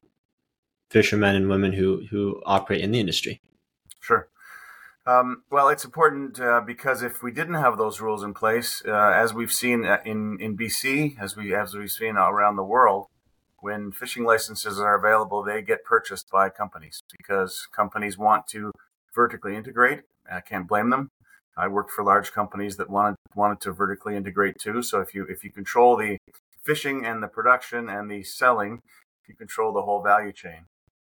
fishermen 0.90 1.36
and 1.36 1.48
women 1.48 1.72
who 1.72 2.06
who 2.10 2.42
operate 2.44 2.80
in 2.80 2.90
the 2.90 2.98
industry? 2.98 3.40
Sure. 4.00 4.28
Um, 5.06 5.42
well, 5.50 5.68
it's 5.68 5.84
important 5.84 6.40
uh, 6.40 6.62
because 6.66 7.02
if 7.02 7.22
we 7.22 7.30
didn't 7.30 7.54
have 7.54 7.78
those 7.78 8.00
rules 8.00 8.24
in 8.24 8.34
place, 8.34 8.82
uh, 8.86 9.12
as 9.14 9.32
we've 9.32 9.52
seen 9.52 9.84
uh, 9.84 9.98
in 10.04 10.38
in 10.40 10.56
BC, 10.56 11.20
as 11.20 11.36
we 11.36 11.54
as 11.54 11.74
we've 11.74 11.90
seen 11.90 12.16
around 12.16 12.56
the 12.56 12.64
world, 12.64 13.06
when 13.64 13.90
fishing 13.90 14.24
licenses 14.24 14.78
are 14.78 14.94
available, 14.94 15.42
they 15.42 15.62
get 15.62 15.86
purchased 15.86 16.28
by 16.30 16.50
companies 16.50 17.00
because 17.16 17.66
companies 17.74 18.18
want 18.18 18.46
to 18.46 18.70
vertically 19.14 19.56
integrate. 19.56 20.02
I 20.30 20.42
can't 20.42 20.68
blame 20.68 20.90
them. 20.90 21.08
I 21.56 21.68
worked 21.68 21.90
for 21.90 22.04
large 22.04 22.30
companies 22.30 22.76
that 22.76 22.90
wanted 22.90 23.16
wanted 23.34 23.62
to 23.62 23.72
vertically 23.72 24.16
integrate 24.16 24.56
too. 24.60 24.82
So 24.82 25.00
if 25.00 25.14
you 25.14 25.24
if 25.30 25.44
you 25.44 25.50
control 25.50 25.96
the 25.96 26.18
fishing 26.62 27.06
and 27.06 27.22
the 27.22 27.26
production 27.26 27.88
and 27.88 28.10
the 28.10 28.22
selling, 28.22 28.80
you 29.26 29.34
control 29.34 29.72
the 29.72 29.82
whole 29.82 30.02
value 30.02 30.32
chain. 30.32 30.66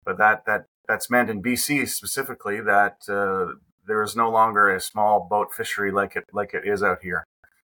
But 0.04 0.16
that 0.18 0.44
that 0.46 0.66
that's 0.86 1.10
meant 1.10 1.30
in 1.30 1.42
BC 1.42 1.88
specifically 1.88 2.60
that 2.60 2.98
uh, 3.08 3.58
there 3.88 4.02
is 4.04 4.14
no 4.14 4.30
longer 4.30 4.72
a 4.72 4.80
small 4.80 5.26
boat 5.28 5.48
fishery 5.52 5.90
like 5.90 6.14
it 6.14 6.24
like 6.32 6.54
it 6.54 6.64
is 6.64 6.80
out 6.80 7.02
here. 7.02 7.24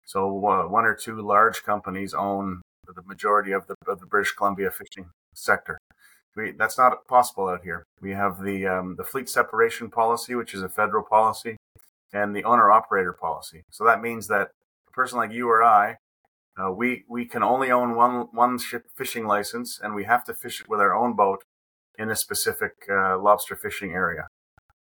So 0.03 0.27
uh, 0.45 0.67
one 0.67 0.83
or 0.83 0.95
two 0.95 1.21
large 1.21 1.63
companies 1.63 2.13
own 2.13 2.61
the 2.93 3.03
majority 3.03 3.51
of 3.51 3.67
the, 3.67 3.75
of 3.87 3.99
the 3.99 4.05
British 4.05 4.33
Columbia 4.33 4.71
fishing 4.71 5.09
sector. 5.33 5.77
We, 6.35 6.51
that's 6.51 6.77
not 6.77 7.07
possible 7.07 7.47
out 7.47 7.63
here. 7.63 7.85
We 8.01 8.11
have 8.11 8.43
the 8.43 8.67
um, 8.67 8.95
the 8.97 9.05
fleet 9.05 9.29
separation 9.29 9.89
policy, 9.89 10.35
which 10.35 10.53
is 10.53 10.61
a 10.61 10.69
federal 10.69 11.03
policy, 11.03 11.55
and 12.13 12.35
the 12.35 12.43
owner 12.43 12.71
operator 12.71 13.13
policy. 13.13 13.63
So 13.71 13.85
that 13.85 14.01
means 14.01 14.27
that 14.27 14.49
a 14.87 14.91
person 14.91 15.17
like 15.17 15.31
you 15.31 15.49
or 15.49 15.63
I, 15.63 15.95
uh, 16.61 16.71
we 16.71 17.05
we 17.07 17.25
can 17.25 17.41
only 17.41 17.71
own 17.71 17.95
one 17.95 18.27
one 18.31 18.59
fishing 18.97 19.25
license, 19.25 19.79
and 19.81 19.95
we 19.95 20.03
have 20.03 20.25
to 20.25 20.33
fish 20.33 20.59
it 20.59 20.69
with 20.69 20.81
our 20.81 20.93
own 20.93 21.15
boat 21.15 21.43
in 21.97 22.09
a 22.09 22.15
specific 22.15 22.73
uh, 22.89 23.17
lobster 23.17 23.55
fishing 23.55 23.91
area. 23.91 24.27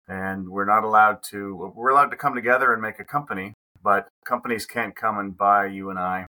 And 0.08 0.50
we're 0.50 0.66
not 0.66 0.86
allowed 0.86 1.20
to. 1.32 1.74
We're 1.76 1.90
allowed 1.90 2.12
to 2.12 2.18
come 2.18 2.36
together 2.36 2.72
and 2.72 2.82
make 2.82 3.00
a 3.00 3.04
company, 3.04 3.54
but 3.84 4.08
companies 4.24 4.66
can't 4.66 4.96
come 4.96 5.18
and 5.18 5.38
buy 5.38 5.66
you 5.66 5.90
and 5.90 6.00
I 6.00 6.28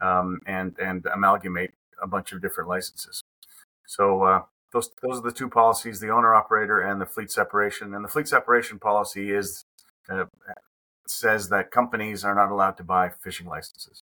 um, 0.00 0.40
and 0.46 0.76
and 0.78 1.06
amalgamate 1.06 1.72
a 2.02 2.06
bunch 2.06 2.32
of 2.32 2.40
different 2.42 2.68
licenses. 2.68 3.22
So 3.86 4.22
uh, 4.22 4.42
those 4.72 4.90
those 5.02 5.18
are 5.18 5.22
the 5.22 5.32
two 5.32 5.48
policies: 5.48 6.00
the 6.00 6.10
owner 6.10 6.34
operator 6.34 6.80
and 6.80 7.00
the 7.00 7.06
fleet 7.06 7.30
separation. 7.30 7.94
And 7.94 8.04
the 8.04 8.08
fleet 8.08 8.28
separation 8.28 8.78
policy 8.78 9.30
is 9.32 9.64
uh, 10.08 10.24
says 11.06 11.48
that 11.48 11.70
companies 11.70 12.24
are 12.24 12.34
not 12.34 12.50
allowed 12.50 12.76
to 12.78 12.84
buy 12.84 13.10
fishing 13.22 13.46
licenses. 13.46 14.02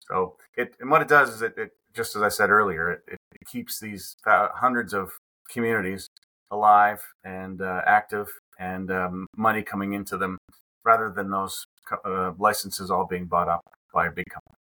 So 0.00 0.36
it 0.56 0.74
and 0.80 0.90
what 0.90 1.02
it 1.02 1.08
does 1.08 1.30
is 1.30 1.42
it, 1.42 1.54
it 1.56 1.72
just 1.94 2.14
as 2.16 2.22
I 2.22 2.28
said 2.28 2.50
earlier, 2.50 2.90
it, 2.90 3.02
it 3.08 3.46
keeps 3.50 3.80
these 3.80 4.16
hundreds 4.26 4.92
of 4.92 5.12
communities 5.48 6.08
alive 6.50 7.02
and 7.24 7.60
uh, 7.60 7.82
active 7.86 8.28
and 8.58 8.90
um, 8.90 9.26
money 9.36 9.62
coming 9.62 9.92
into 9.92 10.16
them 10.16 10.38
rather 10.84 11.10
than 11.10 11.30
those 11.30 11.64
uh, 12.04 12.32
licenses 12.38 12.90
all 12.90 13.06
being 13.06 13.24
bought 13.24 13.48
up 13.48 13.62
by 13.92 14.06
a 14.06 14.10
big 14.10 14.26
company. 14.30 14.63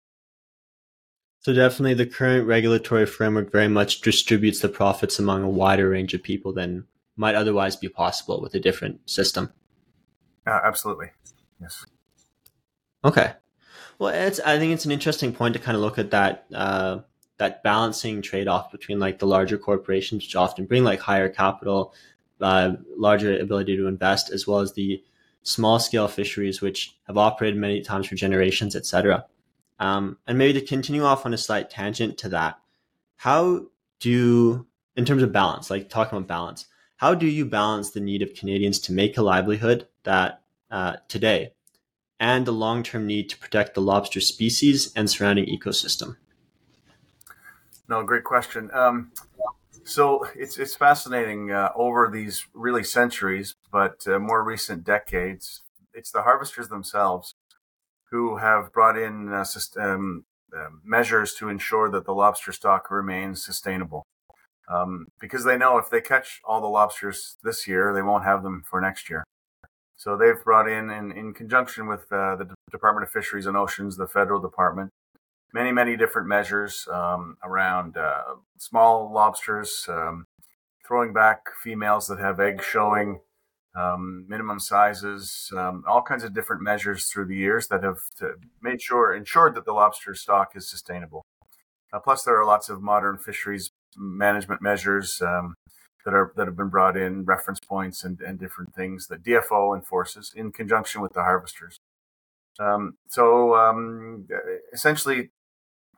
So 1.43 1.53
definitely 1.53 1.95
the 1.95 2.07
current 2.07 2.47
regulatory 2.47 3.05
framework 3.05 3.51
very 3.51 3.67
much 3.67 4.01
distributes 4.01 4.61
the 4.61 4.69
profits 4.69 5.19
among 5.19 5.43
a 5.43 5.49
wider 5.49 5.89
range 5.89 6.15
of 6.15 6.23
people 6.23 6.53
than 6.53 6.87
might 7.17 7.35
otherwise 7.35 7.75
be 7.75 7.89
possible 7.89 8.41
with 8.41 8.55
a 8.55 8.61
different 8.61 9.11
system. 9.11 9.53
Uh, 10.47 10.61
absolutely. 10.65 11.11
Yes. 11.61 11.85
Okay. 13.05 13.33
Well, 13.99 14.15
it's 14.15 14.39
I 14.41 14.59
think 14.59 14.73
it's 14.73 14.85
an 14.85 14.93
interesting 14.93 15.33
point 15.33 15.55
to 15.55 15.61
kind 15.61 15.77
of 15.77 15.83
look 15.83 15.99
at 15.99 16.13
that 16.13 16.47
uh, 16.55 17.01
that 17.39 17.65
balancing 17.65 18.23
trade 18.23 18.47
off 18.47 18.71
between 18.71 19.01
like 19.01 19.19
the 19.19 19.27
larger 19.27 19.59
corporations, 19.59 20.23
which 20.23 20.37
often 20.37 20.67
bring 20.67 20.85
like 20.85 21.01
higher 21.01 21.29
capital, 21.29 21.93
uh, 22.41 22.75
larger 22.97 23.37
ability 23.39 23.77
to 23.77 23.89
invest, 23.89 24.31
as 24.31 24.47
well 24.47 24.61
as 24.61 24.75
the 24.75 25.03
small 25.43 25.81
scale 25.81 26.07
fisheries, 26.07 26.61
which 26.61 26.97
have 27.09 27.19
operated 27.19 27.59
many 27.59 27.83
times 27.83 28.07
for 28.07 28.15
generations, 28.15 28.77
etc. 28.77 29.27
Um, 29.83 30.19
and 30.29 30.39
maybe 30.39 30.61
to 30.61 30.65
continue 30.65 31.03
off 31.03 31.27
on 31.27 31.35
a 31.35 31.37
slight 31.39 31.69
tangent 31.69 32.17
to 32.19 32.29
that, 32.29 32.61
how 33.17 33.67
do, 33.99 34.65
in 34.95 35.05
terms 35.05 35.25
of 35.25 35.33
balance, 35.33 35.71
like 35.71 35.89
talking 35.89 36.17
about 36.17 36.29
balance, 36.29 36.67
how 36.99 37.17
do 37.17 37.27
you 37.27 37.45
balance 37.45 37.91
the 37.91 37.99
need 37.99 38.23
of 38.23 38.33
Canadians 38.33 38.79
to 38.79 38.93
make 38.93 39.19
a 39.19 39.23
livelihood 39.23 39.89
that 40.05 40.43
uh, 40.71 40.99
today 41.09 41.55
and 42.21 42.47
the 42.47 42.53
long 42.53 42.85
term 42.85 43.09
need 43.09 43.29
to 43.31 43.39
protect 43.39 43.75
the 43.75 43.81
lobster 43.81 44.21
species 44.21 44.93
and 44.95 45.11
surrounding 45.11 45.47
ecosystem? 45.47 46.17
No, 47.89 48.05
great 48.05 48.23
question. 48.23 48.71
Um, 48.73 49.11
so 49.83 50.29
it's 50.37 50.59
it's 50.59 50.77
fascinating 50.77 51.51
uh, 51.51 51.71
over 51.75 52.09
these 52.09 52.47
really 52.55 52.85
centuries, 52.85 53.57
but 53.73 54.07
uh, 54.07 54.21
more 54.21 54.45
recent 54.45 54.85
decades. 54.85 55.63
It's 55.93 56.13
the 56.13 56.23
harvesters 56.23 56.69
themselves 56.69 57.32
who 58.13 58.37
have 58.37 58.73
brought 58.73 58.97
in 58.97 59.33
uh, 59.33 59.45
um, 59.81 60.25
measures 60.85 61.35
to 61.35 61.49
ensure 61.49 61.91
that 61.91 62.05
the 62.05 62.13
lobster 62.13 62.53
stock 62.53 62.91
remains 62.91 63.43
sustainable. 63.45 64.05
Um, 64.69 65.07
because 65.19 65.45
they 65.45 65.57
know 65.57 65.79
if 65.79 65.91
they 65.91 66.03
catch 66.03 66.41
all 66.45 66.61
the 66.61 66.67
lobsters 66.67 67.37
this 67.43 67.67
year, 67.67 67.93
they 67.93 68.03
won't 68.03 68.25
have 68.25 68.43
them 68.43 68.63
for 68.69 68.81
next 68.81 69.09
year. 69.09 69.25
So 69.97 70.17
they've 70.17 70.45
brought 70.45 70.69
in, 70.69 70.91
in, 70.91 71.11
in 71.11 71.33
conjunction 71.33 71.89
with 71.89 72.13
uh, 72.13 72.37
the 72.37 72.55
Department 72.71 73.07
of 73.07 73.11
Fisheries 73.11 73.47
and 73.47 73.57
Oceans, 73.57 73.97
the 73.97 74.07
federal 74.07 74.41
department, 74.41 74.91
many, 75.55 75.73
many 75.73 75.97
different 75.97 76.29
measures 76.29 76.87
um, 76.93 77.39
around 77.43 77.97
uh, 77.97 78.23
small 78.59 79.11
lobsters, 79.11 79.87
um, 79.89 80.27
throwing 80.87 81.15
back 81.15 81.47
females 81.63 82.09
that 82.09 82.19
have 82.19 82.41
eggs 82.41 82.65
showing, 82.65 83.21
um, 83.75 84.27
minimum 84.29 84.61
sizes, 84.61 85.51
um, 85.57 85.85
all 85.87 86.03
kinds 86.03 86.25
of 86.25 86.35
different 86.35 86.63
measures 86.63 87.07
through 87.07 87.27
the 87.27 87.37
years 87.37 87.69
that 87.69 87.83
have 87.83 87.99
made 88.61 88.83
sure, 88.83 89.15
ensured 89.15 89.55
that 89.55 89.65
the 89.65 89.73
lobster 89.73 90.15
stock 90.15 90.53
is 90.55 90.69
sustainable. 90.69 91.25
Uh, 91.93 91.99
plus, 91.99 92.23
there 92.23 92.39
are 92.41 92.47
lots 92.47 92.69
of 92.69 92.83
modern 92.83 93.19
fisheries 93.19 93.71
management 93.97 94.63
measures 94.63 95.21
um, 95.21 95.55
that 96.05 96.15
are 96.15 96.33
that 96.37 96.47
have 96.47 96.57
been 96.57 96.69
brought 96.69 96.97
in, 96.97 97.25
reference 97.25 97.61
points 97.61 98.05
and, 98.05 98.21
and 98.21 98.39
different 98.39 98.75
things 98.75 99.07
that 99.09 99.23
DFO 99.23 99.77
enforces 99.77 100.33
in 100.35 100.53
conjunction 100.53 101.01
with 101.01 101.13
the 101.13 101.23
harvesters. 101.23 101.79
Um, 102.59 102.95
so 103.09 103.55
um, 103.55 104.27
essentially, 104.73 105.31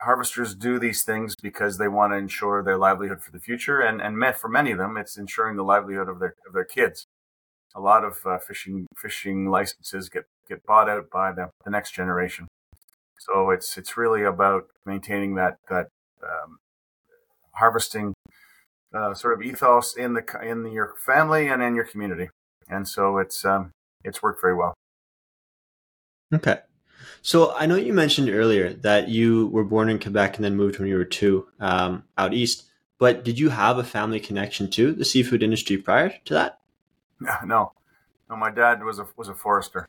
harvesters 0.01 0.55
do 0.55 0.79
these 0.79 1.03
things 1.03 1.35
because 1.41 1.77
they 1.77 1.87
want 1.87 2.13
to 2.13 2.17
ensure 2.17 2.63
their 2.63 2.77
livelihood 2.77 3.21
for 3.21 3.31
the 3.31 3.39
future, 3.39 3.79
and 3.79 4.01
and 4.01 4.35
for 4.35 4.49
many 4.49 4.71
of 4.71 4.77
them, 4.77 4.97
it's 4.97 5.17
ensuring 5.17 5.55
the 5.55 5.63
livelihood 5.63 6.09
of 6.09 6.19
their 6.19 6.35
of 6.47 6.53
their 6.53 6.65
kids. 6.65 7.07
A 7.75 7.81
lot 7.81 8.03
of 8.05 8.25
uh, 8.25 8.39
fishing 8.39 8.87
fishing 8.95 9.49
licenses 9.49 10.09
get 10.09 10.25
get 10.47 10.65
bought 10.65 10.89
out 10.89 11.09
by 11.09 11.31
the, 11.31 11.49
the 11.63 11.69
next 11.69 11.91
generation. 11.91 12.47
So 13.19 13.49
it's 13.49 13.77
it's 13.77 13.97
really 13.97 14.23
about 14.23 14.67
maintaining 14.85 15.35
that 15.35 15.57
that 15.69 15.87
um, 16.23 16.57
harvesting 17.53 18.13
uh, 18.93 19.13
sort 19.13 19.33
of 19.33 19.45
ethos 19.45 19.95
in 19.95 20.13
the 20.13 20.23
in 20.41 20.71
your 20.71 20.93
family 21.05 21.47
and 21.47 21.61
in 21.61 21.75
your 21.75 21.85
community, 21.85 22.29
and 22.69 22.87
so 22.87 23.17
it's 23.17 23.43
um, 23.43 23.71
it's 24.03 24.21
worked 24.23 24.41
very 24.41 24.55
well. 24.55 24.73
Okay, 26.33 26.59
so 27.21 27.53
I 27.55 27.65
know 27.65 27.75
you 27.75 27.93
mentioned 27.93 28.29
earlier 28.29 28.73
that 28.73 29.09
you 29.09 29.47
were 29.47 29.63
born 29.63 29.89
in 29.89 29.99
Quebec 29.99 30.37
and 30.37 30.45
then 30.45 30.55
moved 30.55 30.79
when 30.79 30.87
you 30.87 30.97
were 30.97 31.05
two 31.05 31.47
um, 31.59 32.03
out 32.17 32.33
east. 32.33 32.63
But 32.97 33.25
did 33.25 33.37
you 33.37 33.49
have 33.49 33.77
a 33.77 33.83
family 33.83 34.19
connection 34.19 34.69
to 34.71 34.93
the 34.93 35.03
seafood 35.03 35.43
industry 35.43 35.77
prior 35.77 36.13
to 36.25 36.33
that? 36.33 36.59
No, 37.21 37.71
no. 38.29 38.35
My 38.35 38.51
dad 38.51 38.83
was 38.83 38.99
a 38.99 39.07
was 39.15 39.29
a 39.29 39.33
forester. 39.33 39.87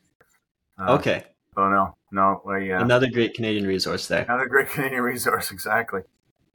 Uh, 0.79 0.93
okay. 0.93 1.25
Oh 1.57 1.69
no, 1.69 1.97
no. 2.11 2.41
I, 2.47 2.69
uh, 2.71 2.83
another 2.83 3.09
great 3.09 3.33
Canadian 3.33 3.65
resource 3.65 4.07
there. 4.07 4.23
Another 4.23 4.45
great 4.45 4.69
Canadian 4.73 5.01
resource, 5.01 5.51
exactly. 5.51 6.01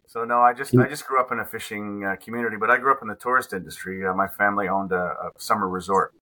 So 0.06 0.24
no, 0.24 0.40
I 0.40 0.52
just 0.52 0.76
I 0.76 0.88
just 0.88 1.06
grew 1.06 1.20
up 1.20 1.32
in 1.32 1.40
a 1.40 1.44
fishing 1.44 2.04
uh, 2.04 2.16
community, 2.16 2.56
but 2.56 2.70
I 2.70 2.76
grew 2.76 2.92
up 2.92 3.00
in 3.02 3.08
the 3.08 3.14
tourist 3.14 3.52
industry. 3.52 4.06
Uh, 4.06 4.14
my 4.14 4.28
family 4.28 4.68
owned 4.68 4.92
a, 4.92 4.96
a 5.02 5.30
summer 5.38 5.68
resort, 5.68 6.14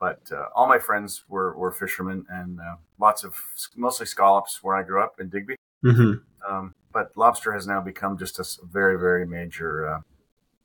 but 0.00 0.20
uh, 0.32 0.46
all 0.54 0.66
my 0.66 0.78
friends 0.78 1.24
were, 1.28 1.54
were 1.56 1.70
fishermen 1.70 2.24
and 2.30 2.58
uh, 2.58 2.76
lots 2.98 3.24
of 3.24 3.34
mostly 3.76 4.06
scallops 4.06 4.62
where 4.62 4.74
I 4.74 4.82
grew 4.82 5.02
up 5.02 5.20
in 5.20 5.28
Digby. 5.28 5.56
Mm-hmm. 5.84 6.50
Um, 6.50 6.74
but 6.92 7.12
lobster 7.14 7.52
has 7.52 7.66
now 7.66 7.80
become 7.80 8.16
just 8.16 8.38
a 8.38 8.44
very 8.64 8.98
very 8.98 9.26
major 9.26 9.86
uh, 9.86 10.00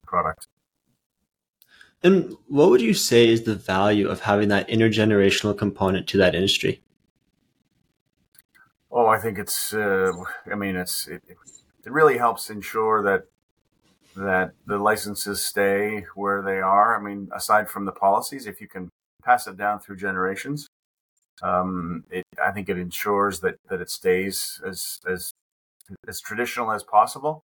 product. 0.07 0.47
And 2.03 2.35
what 2.47 2.69
would 2.69 2.81
you 2.81 2.93
say 2.93 3.27
is 3.27 3.43
the 3.43 3.55
value 3.55 4.07
of 4.09 4.21
having 4.21 4.49
that 4.49 4.67
intergenerational 4.67 5.57
component 5.57 6.07
to 6.07 6.17
that 6.17 6.33
industry? 6.33 6.81
Oh, 8.91 9.05
I 9.05 9.19
think 9.19 9.37
it's. 9.37 9.73
Uh, 9.73 10.11
I 10.51 10.55
mean, 10.55 10.75
it's. 10.75 11.07
It, 11.07 11.21
it 11.29 11.91
really 11.91 12.17
helps 12.17 12.49
ensure 12.49 13.03
that 13.03 13.25
that 14.15 14.51
the 14.65 14.77
licenses 14.77 15.43
stay 15.43 16.05
where 16.15 16.41
they 16.41 16.59
are. 16.59 16.97
I 16.97 17.01
mean, 17.01 17.29
aside 17.33 17.69
from 17.69 17.85
the 17.85 17.91
policies, 17.91 18.45
if 18.47 18.59
you 18.59 18.67
can 18.67 18.89
pass 19.23 19.47
it 19.47 19.55
down 19.55 19.79
through 19.79 19.95
generations, 19.97 20.67
um, 21.41 22.03
it, 22.09 22.25
I 22.43 22.51
think 22.51 22.67
it 22.67 22.77
ensures 22.77 23.39
that 23.41 23.55
that 23.69 23.79
it 23.79 23.89
stays 23.89 24.59
as 24.67 24.99
as 25.07 25.31
as 26.07 26.19
traditional 26.19 26.71
as 26.71 26.83
possible. 26.83 27.43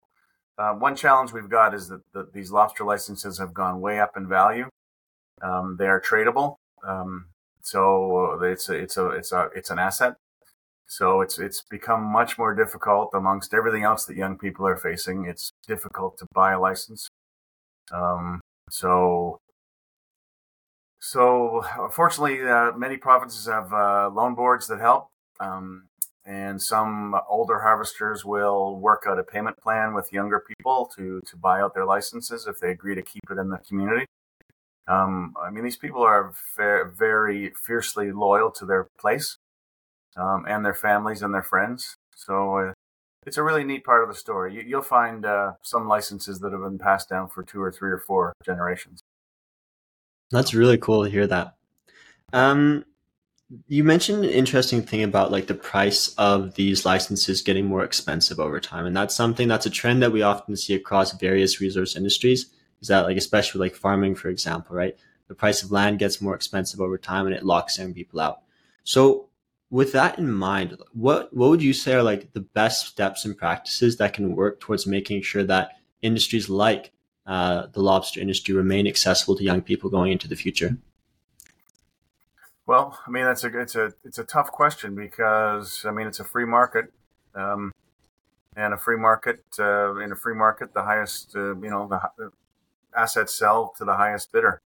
Uh, 0.57 0.73
one 0.73 0.95
challenge 0.95 1.33
we've 1.33 1.51
got 1.51 1.75
is 1.75 1.89
that 1.89 2.01
the, 2.13 2.29
these 2.33 2.51
lobster 2.51 2.85
licenses 2.85 3.39
have 3.39 3.53
gone 3.53 3.81
way 3.81 3.99
up 3.99 4.17
in 4.17 4.29
value. 4.29 4.69
Um, 5.43 5.77
they 5.79 5.87
are 5.87 6.01
tradable, 6.01 6.55
um, 6.87 7.27
so 7.61 8.39
it's 8.43 8.69
a, 8.69 8.75
it's 8.75 8.97
a 8.97 9.09
it's 9.09 9.33
a 9.33 9.49
it's 9.55 9.71
an 9.71 9.79
asset. 9.79 10.15
So 10.87 11.23
it's 11.23 11.39
it's 11.39 11.65
become 11.69 12.03
much 12.03 12.39
more 12.39 12.55
difficult 12.55 13.11
amongst 13.15 13.53
everything 13.53 13.83
else 13.83 14.05
that 14.05 14.17
young 14.17 14.39
people 14.39 14.67
are 14.67 14.77
facing. 14.77 15.27
It's 15.27 15.51
difficult 15.67 16.19
to 16.19 16.27
buy 16.33 16.53
a 16.53 16.61
license. 16.61 17.09
Um, 17.93 18.41
so 18.71 19.39
so 21.01 21.63
fortunately, 21.93 22.49
uh, 22.49 22.73
many 22.73 22.97
provinces 22.97 23.47
have 23.47 23.73
uh, 23.73 24.09
loan 24.09 24.35
boards 24.35 24.69
that 24.69 24.81
help, 24.81 25.09
um, 25.41 25.89
and 26.27 26.61
some 26.61 27.15
older 27.29 27.61
harvesters 27.61 28.25
will 28.25 28.77
work 28.79 29.05
out 29.07 29.19
a 29.19 29.25
payment 29.25 29.59
plan 29.59 29.95
with 29.95 30.13
younger 30.13 30.41
people 30.41 30.91
to 30.97 31.21
to 31.27 31.37
buy 31.37 31.61
out 31.61 31.75
their 31.75 31.85
licenses 31.85 32.47
if 32.47 32.59
they 32.61 32.71
agree 32.71 32.95
to 32.95 33.03
keep 33.03 33.25
it 33.31 33.39
in 33.39 33.51
the 33.51 33.59
community. 33.59 34.07
Um, 34.87 35.35
I 35.43 35.51
mean, 35.51 35.65
these 35.65 35.77
people 35.77 36.03
are 36.03 36.33
very, 36.57 36.91
very 36.95 37.53
fiercely 37.67 38.13
loyal 38.13 38.51
to 38.53 38.67
their 38.67 38.89
place 38.99 39.39
um, 40.17 40.45
and 40.47 40.65
their 40.65 40.75
families 40.75 41.23
and 41.23 41.33
their 41.33 41.43
friends. 41.43 41.97
So 42.15 42.59
uh, 42.59 42.73
it's 43.27 43.39
a 43.39 43.43
really 43.43 43.65
neat 43.65 43.85
part 43.85 44.03
of 44.03 44.09
the 44.09 44.15
story. 44.15 44.63
You, 44.67 44.77
will 44.77 44.83
find 44.83 45.25
uh, 45.25 45.53
some 45.63 45.89
licenses 45.89 46.41
that 46.41 46.53
have 46.53 46.61
been 46.61 46.79
passed 46.79 47.09
down 47.09 47.29
for 47.29 47.43
two 47.43 47.63
or 47.63 47.73
three 47.73 47.91
or 47.91 47.99
four 47.99 48.35
generations. 48.45 49.01
That's 50.31 50.55
really 50.55 50.79
cool 50.79 51.05
to 51.05 51.11
hear 51.11 51.27
that. 51.29 51.55
Um, 52.33 52.85
you 53.69 53.85
mentioned 53.85 54.25
an 54.25 54.31
interesting 54.31 54.83
thing 54.83 55.03
about 55.03 55.31
like 55.31 55.47
the 55.47 55.55
price 55.55 56.15
of 56.17 56.55
these 56.55 56.85
licenses 56.85 57.43
getting 57.43 57.67
more 57.67 57.85
expensive 57.85 58.41
over 58.41 58.59
time, 58.59 58.87
and 58.87 58.97
that's 58.97 59.15
something 59.15 59.49
that's 59.49 59.67
a 59.67 59.71
trend 59.71 60.03
that 60.03 60.13
we 60.13 60.23
often 60.23 60.57
see 60.57 60.75
across 60.75 61.13
various 61.13 61.61
resource 61.61 61.97
industries. 61.97 62.47
Is 62.81 62.89
that 62.89 63.05
like 63.05 63.17
especially 63.17 63.61
like 63.61 63.75
farming, 63.75 64.15
for 64.15 64.29
example, 64.29 64.77
right? 64.77 64.97
The 65.29 65.35
price 65.35 65.63
of 65.63 65.71
land 65.71 65.99
gets 65.99 66.21
more 66.21 66.35
expensive 66.35 66.81
over 66.81 66.99
time, 66.99 67.27
and 67.27 67.35
it 67.35 67.45
locks 67.45 67.79
young 67.79 67.95
people 67.95 68.21
out. 68.21 68.41
So 68.83 69.29
with 69.71 69.93
that 69.93 70.19
in 70.19 70.33
mind, 70.33 70.77
what 70.93 71.35
what 71.35 71.51
would 71.51 71.63
you 71.63 71.73
say 71.73 71.95
are 71.95 72.03
like 72.03 72.33
the 72.33 72.41
best 72.41 72.87
steps 72.87 73.25
and 73.25 73.37
practices 73.37 73.99
that 73.99 74.15
can 74.15 74.35
work 74.35 74.61
towards 74.61 74.87
making 74.87 75.23
sure 75.23 75.45
that 75.45 75.73
industries 76.03 76.49
like 76.49 76.93
uh, 77.27 77.67
the 77.73 77.81
lobster 77.81 78.21
industry 78.21 78.55
remain 78.55 78.87
accessible 78.87 79.37
to 79.37 79.45
young 79.45 79.63
people 79.63 79.91
going 79.91 80.13
into 80.13 80.29
the 80.29 80.37
future? 80.37 80.77
Well, 82.67 82.99
I 83.07 83.11
mean 83.11 83.25
that's 83.25 83.45
a 83.45 83.61
it's 83.61 83.75
a 83.75 83.93
it's 84.05 84.19
a 84.19 84.25
tough 84.25 84.51
question 84.51 84.95
because 84.95 85.85
I 85.87 85.91
mean 85.91 86.07
it's 86.07 86.21
a 86.21 86.25
free 86.25 86.47
market, 86.47 86.87
um, 87.35 87.73
and 88.57 88.73
a 88.73 88.79
free 88.79 88.97
market 88.97 89.45
uh, 89.59 89.97
in 89.97 90.13
a 90.13 90.17
free 90.17 90.35
market 90.35 90.73
the 90.73 90.83
highest 90.83 91.37
uh, 91.37 91.55
you 91.57 91.71
know 91.71 91.87
the, 91.89 92.01
the, 92.17 92.31
assets 92.97 93.37
sell 93.37 93.75
to 93.77 93.85
the 93.85 93.95
highest 93.95 94.33
bidder, 94.33 94.61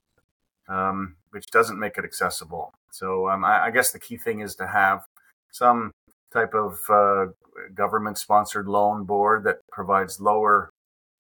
um, 0.69 1.17
which 1.31 1.47
doesn't 1.47 1.79
make 1.79 1.97
it 1.97 2.05
accessible. 2.05 2.75
So 2.91 3.29
um, 3.31 3.45
I, 3.45 3.67
I, 3.67 3.71
guess 3.71 3.93
the 3.93 4.01
key 4.01 4.17
thing 4.17 4.41
is 4.41 4.57
to 4.57 4.67
have 4.67 5.05
some 5.53 5.93
type 6.33 6.53
of 6.55 6.81
uh, 6.91 7.27
government 7.75 8.19
sponsored 8.19 8.67
loan 8.67 9.05
board 9.05 9.45
that 9.45 9.59
provides 9.71 10.21
lower 10.21 10.71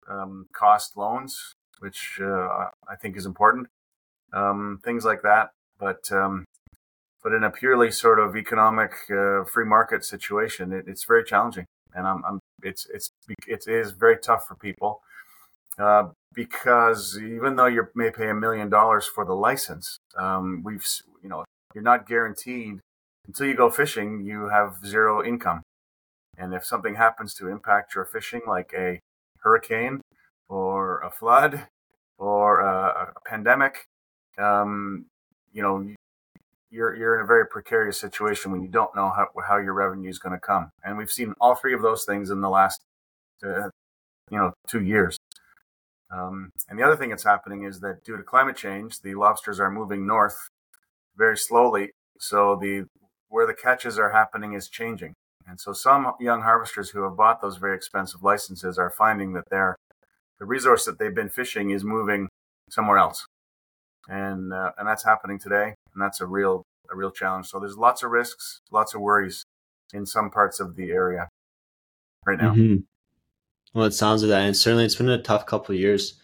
um, 0.09 0.49
cost 0.53 0.97
loans, 0.97 1.55
which 1.79 2.19
uh, 2.21 2.69
I 2.89 2.97
think 3.01 3.17
is 3.17 3.25
important. 3.25 3.69
Um, 4.33 4.81
things 4.85 5.05
like 5.05 5.23
that, 5.23 5.51
but 5.79 6.11
um, 6.11 6.45
but 7.27 7.35
in 7.35 7.43
a 7.43 7.51
purely 7.51 7.91
sort 7.91 8.21
of 8.21 8.37
economic 8.37 8.93
uh, 9.11 9.43
free 9.43 9.65
market 9.65 10.05
situation, 10.05 10.73
it, 10.73 10.85
it's 10.87 11.03
very 11.03 11.25
challenging, 11.25 11.65
and 11.93 12.07
I'm, 12.07 12.25
I'm, 12.25 12.39
it's 12.63 12.87
it's 12.95 13.11
it 13.49 13.65
is 13.67 13.91
very 13.91 14.17
tough 14.17 14.47
for 14.47 14.55
people 14.55 15.01
uh, 15.77 16.11
because 16.33 17.19
even 17.21 17.57
though 17.57 17.67
you 17.67 17.89
may 17.97 18.13
pay 18.13 18.29
a 18.29 18.35
million 18.35 18.71
dollars 18.71 19.07
for 19.13 19.25
the 19.25 19.33
license, 19.33 19.99
um, 20.17 20.63
we've 20.65 20.87
you 21.21 21.29
know 21.29 21.45
you're 21.75 21.83
not 21.83 22.07
guaranteed 22.07 22.79
until 23.27 23.49
you 23.49 23.57
go 23.57 23.71
fishing, 23.71 24.25
you 24.25 24.51
have 24.51 24.87
zero 24.87 25.21
income. 25.25 25.63
And 26.39 26.55
if 26.55 26.65
something 26.65 26.95
happens 26.95 27.35
to 27.35 27.49
impact 27.49 27.97
your 27.97 28.05
fishing, 28.05 28.43
like 28.47 28.73
a 28.73 29.01
hurricane 29.41 30.01
or 30.49 31.01
a 31.01 31.11
flood 31.11 31.67
or 32.19 32.61
a, 32.61 33.13
a 33.17 33.29
pandemic, 33.29 33.87
um, 34.39 35.07
you 35.53 35.63
know, 35.63 35.93
you're 36.71 36.95
you're 36.97 37.17
in 37.17 37.25
a 37.25 37.27
very 37.27 37.47
precarious 37.47 37.99
situation 37.99 38.51
when 38.51 38.63
you 38.63 38.69
don't 38.69 38.95
know 38.95 39.11
how 39.11 39.29
how 39.47 39.59
your 39.59 39.75
revenue 39.75 40.11
is 40.11 40.19
going 40.19 40.33
to 40.33 40.41
come. 40.41 40.71
And 40.85 40.97
we've 40.99 41.11
seen 41.11 41.35
all 41.41 41.55
three 41.55 41.75
of 41.75 41.83
those 41.83 42.05
things 42.05 42.31
in 42.31 42.41
the 42.41 42.51
last 42.51 42.81
uh, 43.45 43.71
you 44.31 44.39
know 44.39 44.53
two 44.69 44.83
years. 44.83 45.17
Um, 46.11 46.51
and 46.69 46.79
the 46.79 46.85
other 46.85 46.97
thing 46.97 47.11
that's 47.11 47.25
happening 47.25 47.65
is 47.65 47.81
that 47.81 48.05
due 48.05 48.17
to 48.17 48.23
climate 48.23 48.57
change, 48.57 49.01
the 49.01 49.15
lobsters 49.15 49.59
are 49.59 49.71
moving 49.71 50.07
north 50.07 50.37
very 51.17 51.37
slowly. 51.37 51.91
So 52.19 52.57
the 52.61 52.87
where 53.29 53.47
the 53.47 53.55
catches 53.55 53.99
are 53.99 54.13
happening 54.13 54.53
is 54.53 54.69
changing. 54.69 55.15
And 55.49 55.61
so 55.61 55.73
some 55.73 56.13
young 56.21 56.43
harvesters 56.43 56.91
who 56.91 57.03
have 57.05 57.17
bought 57.17 57.41
those 57.41 57.57
very 57.57 57.77
expensive 57.77 58.23
licenses 58.23 58.79
are 58.79 58.91
finding 58.91 59.33
that 59.35 59.49
their 59.51 59.77
the 60.39 60.45
resource 60.45 60.85
that 60.85 60.99
they've 60.99 61.15
been 61.15 61.29
fishing 61.29 61.71
is 61.71 61.85
moving 61.85 62.29
somewhere 62.71 62.99
else. 62.99 63.27
And 64.09 64.53
uh, 64.53 64.73
and 64.79 64.87
that's 64.87 65.05
happening 65.05 65.39
today, 65.39 65.75
and 65.97 66.05
that's 66.05 66.21
a 66.21 66.27
real 66.27 66.67
a 66.91 66.97
real 66.97 67.11
challenge. 67.11 67.47
So 67.47 67.59
there's 67.59 67.77
lots 67.77 68.03
of 68.03 68.11
risks, 68.11 68.61
lots 68.71 68.95
of 68.95 69.01
worries 69.01 69.45
in 69.93 70.07
some 70.07 70.31
parts 70.31 70.61
of 70.61 70.77
the 70.77 70.91
area 70.91 71.29
right 72.25 72.39
now. 72.39 72.55
Mm-hmm. 72.55 72.83
Well, 73.75 73.87
it 73.87 73.93
sounds 73.93 74.23
like 74.23 74.31
that, 74.31 74.43
and 74.43 74.57
certainly 74.57 74.85
it's 74.85 74.95
been 74.95 75.09
a 75.09 75.21
tough 75.21 75.47
couple 75.47 75.75
of 75.75 75.81
years. 75.81 76.15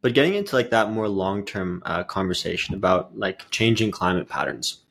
But 0.00 0.14
getting 0.14 0.34
into 0.34 0.54
like 0.54 0.70
that 0.70 0.90
more 0.90 1.08
long 1.08 1.44
term 1.44 1.82
uh, 1.84 2.04
conversation 2.04 2.74
about 2.74 3.16
like 3.18 3.48
changing 3.50 3.90
climate 3.90 4.28
patterns, 4.28 4.82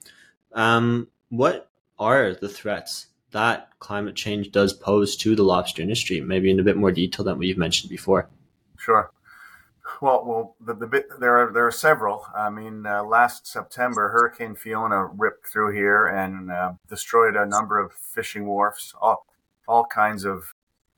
um, 0.54 1.08
what 1.30 1.70
are 2.00 2.34
the 2.34 2.50
threats 2.50 3.08
that 3.32 3.70
climate 3.80 4.16
change 4.16 4.52
does 4.52 4.74
pose 4.74 5.16
to 5.18 5.36
the 5.36 5.44
lobster 5.44 5.82
industry? 5.82 6.22
Maybe 6.22 6.52
in 6.52 6.60
a 6.60 6.64
bit 6.64 6.78
more 6.78 6.92
detail 6.92 7.26
than 7.26 7.38
what 7.38 7.48
you've 7.48 7.58
mentioned 7.58 7.90
before. 7.90 8.30
Sure. 8.78 9.12
Well, 10.02 10.24
well, 10.26 10.56
the, 10.60 10.76
the 10.76 10.88
bit 10.88 11.08
there 11.20 11.38
are 11.38 11.52
there 11.52 11.66
are 11.66 11.72
several. 11.72 12.26
I 12.36 12.50
mean, 12.50 12.86
uh, 12.86 13.04
last 13.04 13.48
September, 13.48 14.10
Hurricane 14.10 14.56
Fiona 14.56 15.06
ripped 15.06 15.48
through 15.48 15.74
here 15.74 16.06
and 16.06 16.52
uh, 16.52 16.74
destroyed 16.88 17.36
a 17.36 17.46
number 17.46 17.80
of 17.80 17.94
fishing 17.94 18.46
wharfs, 18.46 18.94
all 19.02 19.26
all 19.68 19.86
kinds 19.86 20.24
of 20.24 20.52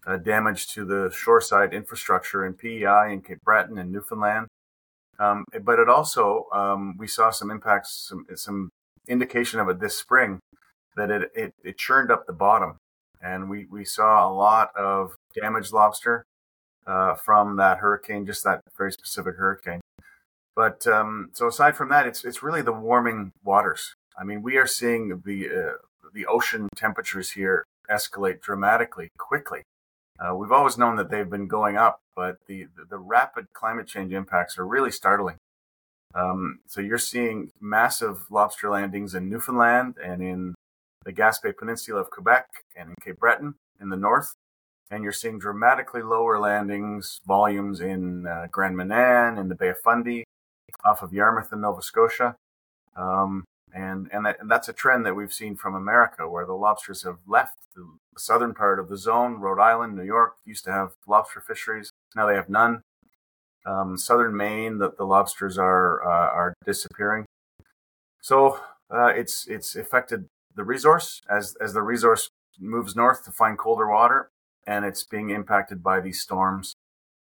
uh, 0.06 0.18
damage 0.18 0.68
to 0.74 0.86
the 0.86 1.12
shoreside 1.15 1.74
infrastructure 1.74 2.46
in 2.46 2.53
PEI 2.53 3.13
and 3.13 3.25
Cape 3.25 3.41
Breton 3.44 3.77
and 3.77 3.91
Newfoundland. 3.91 4.48
Um, 5.18 5.46
but 5.63 5.79
it 5.79 5.89
also 5.89 6.46
um, 6.53 6.96
we 6.98 7.08
saw 7.08 7.29
some 7.29 7.51
impacts, 7.51 8.08
some 8.10 8.25
some 8.36 8.70
indication 9.08 9.60
of 9.60 9.70
it 9.70 9.79
this 9.79 9.98
spring 9.98 10.39
that 10.96 11.10
it, 11.10 11.32
it 11.36 11.53
it 11.63 11.77
churned 11.77 12.12
up 12.12 12.25
the 12.25 12.34
bottom, 12.34 12.77
and 13.22 13.50
we 13.50 13.65
we 13.72 13.86
saw 13.86 14.27
a 14.27 14.34
lot 14.34 14.70
of 14.75 15.15
damaged 15.39 15.72
lobster 15.72 16.25
uh, 16.89 17.13
from 17.15 17.58
that 17.58 17.77
hurricane, 17.77 18.25
just 18.25 18.43
that 18.43 18.62
very 18.77 18.91
specific 18.91 19.36
hurricane. 19.36 19.81
But 20.55 20.88
um, 20.88 21.29
so 21.34 21.48
aside 21.48 21.77
from 21.77 21.89
that, 21.89 22.08
it's 22.08 22.25
it's 22.25 22.43
really 22.43 22.62
the 22.62 22.74
warming 22.74 23.31
waters. 23.43 23.93
I 24.19 24.24
mean, 24.24 24.41
we 24.41 24.58
are 24.58 24.67
seeing 24.67 25.22
the 25.24 25.50
uh, 25.50 25.77
the 26.13 26.25
ocean 26.25 26.67
temperatures 26.75 27.31
here 27.31 27.63
escalate 27.89 28.41
dramatically 28.41 29.10
quickly. 29.17 29.62
Uh, 30.19 30.36
we've 30.36 30.51
always 30.51 30.77
known 30.77 30.98
that 30.98 31.10
they've 31.10 31.29
been 31.29 31.48
going 31.48 31.77
up, 31.77 32.01
but 32.13 32.38
the, 32.48 32.67
the, 32.75 32.84
the 32.89 32.98
rapid 32.98 33.46
climate 33.53 33.88
change 33.88 34.12
impacts 34.12 34.60
are 34.60 34.67
really 34.67 34.91
startling. 34.91 35.38
Um, 36.13 36.60
so 36.67 36.81
you're 36.81 36.98
seeing 36.98 37.51
massive 37.62 38.29
lobster 38.29 38.69
landings 38.69 39.15
in 39.15 39.29
Newfoundland 39.29 39.96
and 40.03 40.22
in 40.22 40.55
the 41.05 41.13
Gaspé 41.13 41.55
Peninsula 41.55 42.01
of 42.01 42.10
Quebec 42.10 42.48
and 42.75 42.89
in 42.89 42.96
Cape 43.01 43.19
Breton 43.19 43.55
in 43.79 43.89
the 43.89 43.96
north 43.96 44.34
and 44.91 45.03
you're 45.03 45.12
seeing 45.12 45.39
dramatically 45.39 46.01
lower 46.01 46.39
landings 46.39 47.22
volumes 47.25 47.79
in 47.79 48.25
uh, 48.25 48.48
Grand 48.51 48.75
Manan, 48.75 49.38
in 49.38 49.48
the 49.50 49.55
Bay 49.55 49.69
of 49.69 49.79
Fundy, 49.79 50.24
off 50.84 51.03
of 51.03 51.13
Yarmouth 51.13 51.53
in 51.53 51.62
Nova 51.62 51.81
Scotia. 51.81 52.36
Um, 52.96 53.46
and 53.74 54.10
and, 54.12 54.25
that, 54.25 54.38
and 54.39 54.50
that's 54.50 54.67
a 54.67 54.74
trend 54.74 55.05
that 55.05 55.15
we've 55.15 55.34
seen 55.34 55.55
from 55.55 55.75
America, 55.75 56.27
where 56.27 56.46
the 56.46 56.53
lobsters 56.53 57.03
have 57.03 57.19
left 57.27 57.58
the 57.75 57.86
southern 58.17 58.53
part 58.53 58.79
of 58.79 58.89
the 58.89 58.98
zone. 58.98 59.36
Rhode 59.36 59.62
Island, 59.62 59.96
New 59.96 60.03
York 60.03 60.38
used 60.43 60.63
to 60.65 60.72
have 60.72 60.93
lobster 61.08 61.39
fisheries. 61.39 61.91
Now 62.15 62.25
they 62.25 62.36
have 62.36 62.50
none. 62.50 62.81
Um, 63.65 63.98
southern 63.98 64.36
Maine, 64.36 64.79
the, 64.79 64.91
the 64.98 65.03
lobsters 65.03 65.57
are 65.57 66.03
uh, 66.03 66.29
are 66.31 66.53
disappearing. 66.66 67.25
So 68.22 68.59
uh, 68.90 69.07
it's 69.07 69.48
it's 69.48 69.75
affected 69.75 70.25
the 70.55 70.63
resource 70.63 71.22
as 71.29 71.55
as 71.61 71.74
the 71.74 71.83
resource 71.83 72.29
moves 72.59 72.96
north 72.96 73.24
to 73.25 73.31
find 73.31 73.57
colder 73.57 73.87
water 73.87 74.29
and 74.67 74.85
it's 74.85 75.03
being 75.03 75.29
impacted 75.29 75.83
by 75.83 76.00
these 76.00 76.22
storms. 76.22 76.75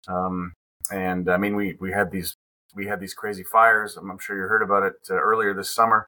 Um, 0.08 0.54
and 0.92 1.30
I 1.30 1.38
mean, 1.38 1.56
we, 1.56 1.76
we 1.80 1.92
had 1.92 2.12
these 2.12 2.36
we 2.76 2.86
had 2.86 3.00
these 3.00 3.14
crazy 3.14 3.44
fires. 3.44 3.98
I'm, 3.98 4.18
sure 4.20 4.38
you 4.38 4.44
heard 4.44 4.62
about 4.62 4.84
it 4.84 4.94
uh, 5.10 5.16
earlier 5.16 5.56
this 5.56 5.74
summer 5.74 6.08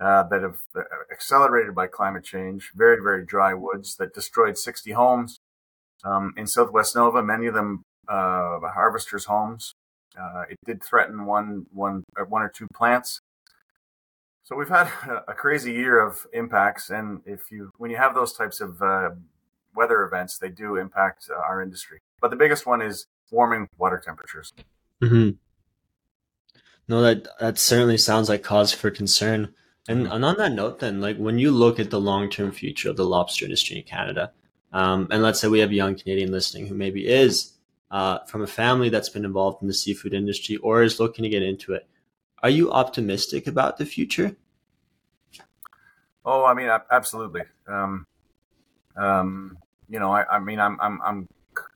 uh, 0.00 0.22
that 0.24 0.42
have 0.42 0.58
uh, 0.76 0.82
accelerated 1.10 1.74
by 1.74 1.88
climate 1.88 2.24
change. 2.24 2.70
Very 2.74 3.02
very 3.02 3.24
dry 3.24 3.54
woods 3.54 3.96
that 3.96 4.14
destroyed 4.14 4.58
60 4.58 4.92
homes 4.92 5.38
um, 6.04 6.34
in 6.36 6.46
Southwest 6.46 6.94
Nova. 6.94 7.22
Many 7.22 7.46
of 7.46 7.54
them 7.54 7.82
uh, 8.08 8.60
harvesters' 8.74 9.26
homes. 9.26 9.74
Uh, 10.18 10.42
it 10.50 10.56
did 10.66 10.82
threaten 10.82 11.24
one 11.24 11.66
one 11.72 12.04
uh, 12.18 12.24
one 12.24 12.42
or 12.42 12.48
two 12.48 12.66
plants. 12.74 13.20
So 14.44 14.56
we've 14.56 14.68
had 14.68 14.88
a 15.28 15.34
crazy 15.34 15.72
year 15.72 16.00
of 16.00 16.26
impacts, 16.32 16.90
and 16.90 17.20
if 17.24 17.50
you 17.50 17.70
when 17.78 17.90
you 17.90 17.96
have 17.96 18.14
those 18.14 18.32
types 18.32 18.60
of 18.60 18.82
weather 19.74 20.02
events, 20.02 20.38
they 20.38 20.48
do 20.48 20.76
impact 20.76 21.28
uh, 21.30 21.38
our 21.38 21.62
industry. 21.62 22.00
But 22.20 22.30
the 22.30 22.36
biggest 22.36 22.66
one 22.66 22.82
is 22.82 23.06
warming 23.30 23.68
water 23.78 24.00
temperatures. 24.04 24.52
Mm-hmm. 25.02 25.30
No, 26.88 27.00
that 27.02 27.26
that 27.40 27.58
certainly 27.58 27.98
sounds 27.98 28.28
like 28.28 28.42
cause 28.42 28.72
for 28.72 28.90
concern. 28.90 29.54
And, 29.88 30.06
and 30.06 30.24
on 30.24 30.36
that 30.36 30.52
note, 30.52 30.78
then, 30.78 31.00
like 31.00 31.16
when 31.16 31.38
you 31.38 31.50
look 31.50 31.80
at 31.80 31.90
the 31.90 32.00
long 32.00 32.30
term 32.30 32.52
future 32.52 32.90
of 32.90 32.96
the 32.96 33.04
lobster 33.04 33.44
industry 33.44 33.78
in 33.78 33.82
Canada, 33.82 34.32
um, 34.72 35.08
and 35.10 35.22
let's 35.22 35.40
say 35.40 35.48
we 35.48 35.58
have 35.58 35.70
a 35.70 35.74
young 35.74 35.96
Canadian 35.96 36.30
listening 36.30 36.66
who 36.66 36.74
maybe 36.74 37.06
is 37.06 37.52
uh, 37.90 38.20
from 38.20 38.42
a 38.42 38.46
family 38.46 38.88
that's 38.88 39.10
been 39.10 39.24
involved 39.24 39.62
in 39.62 39.68
the 39.68 39.74
seafood 39.74 40.14
industry 40.14 40.56
or 40.56 40.82
is 40.82 40.98
looking 40.98 41.22
to 41.22 41.28
get 41.28 41.42
into 41.42 41.74
it, 41.74 41.86
are 42.42 42.50
you 42.50 42.72
optimistic 42.72 43.46
about 43.46 43.76
the 43.76 43.84
future? 43.84 44.34
Oh, 46.24 46.44
I 46.44 46.54
mean, 46.54 46.70
absolutely. 46.90 47.42
Um, 47.66 48.06
um, 48.96 49.58
you 49.92 50.00
know, 50.00 50.10
I, 50.10 50.24
I, 50.36 50.38
mean, 50.38 50.58
I'm, 50.58 50.78
I'm, 50.80 51.00
I'm 51.04 51.26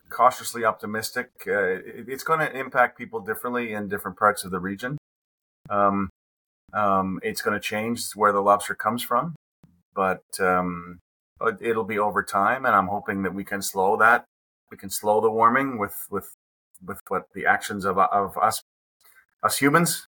cautiously 0.09 0.65
optimistic. 0.65 1.29
Uh, 1.47 1.53
it, 1.53 2.07
it's 2.09 2.25
going 2.25 2.41
to 2.41 2.59
impact 2.59 2.97
people 2.97 3.21
differently 3.21 3.75
in 3.75 3.89
different 3.89 4.19
parts 4.19 4.43
of 4.43 4.51
the 4.51 4.59
region. 4.59 4.97
Um, 5.69 6.09
um, 6.73 7.21
it's 7.23 7.43
going 7.43 7.55
to 7.55 7.61
change 7.61 8.13
where 8.15 8.33
the 8.33 8.41
lobster 8.41 8.75
comes 8.75 9.03
from, 9.03 9.37
but 9.95 10.25
um, 10.41 10.99
it'll 11.61 11.85
be 11.85 11.99
over 11.99 12.23
time, 12.23 12.65
and 12.65 12.75
I'm 12.75 12.89
hoping 12.89 13.23
that 13.23 13.35
we 13.35 13.45
can 13.45 13.61
slow 13.61 13.99
that. 13.99 14.25
We 14.71 14.79
can 14.79 14.91
slow 14.91 15.21
the 15.21 15.31
warming 15.31 15.79
with 15.79 15.97
with 16.11 16.33
with 16.85 17.01
what 17.09 17.27
the 17.35 17.47
actions 17.47 17.85
of 17.85 17.99
of 17.99 18.37
us 18.39 18.63
us 19.43 19.59
humans. 19.59 20.07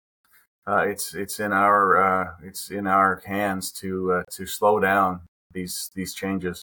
Uh, 0.66 0.85
it's 0.88 1.14
it's 1.14 1.38
in 1.38 1.53
our 1.53 1.97
uh, 1.97 2.31
it's 2.42 2.71
in 2.71 2.87
our 2.87 3.23
hands 3.25 3.71
to 3.73 4.12
uh, 4.12 4.23
to 4.33 4.47
slow 4.47 4.81
down 4.81 5.21
these 5.53 5.90
these 5.94 6.12
changes. 6.14 6.62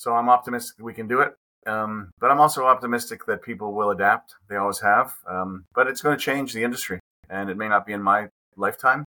So 0.00 0.14
I'm 0.14 0.30
optimistic 0.30 0.82
we 0.82 0.94
can 0.94 1.08
do 1.08 1.20
it. 1.20 1.34
Um, 1.66 2.10
but 2.18 2.30
I'm 2.30 2.40
also 2.40 2.64
optimistic 2.64 3.26
that 3.26 3.42
people 3.42 3.74
will 3.74 3.90
adapt. 3.90 4.34
They 4.48 4.56
always 4.56 4.80
have. 4.80 5.12
Um, 5.28 5.66
but 5.74 5.88
it's 5.88 6.00
going 6.00 6.16
to 6.16 6.24
change 6.24 6.54
the 6.54 6.64
industry, 6.64 7.00
and 7.28 7.50
it 7.50 7.58
may 7.58 7.68
not 7.68 7.84
be 7.84 7.92
in 7.92 8.02
my 8.02 8.28
lifetime. 8.56 9.04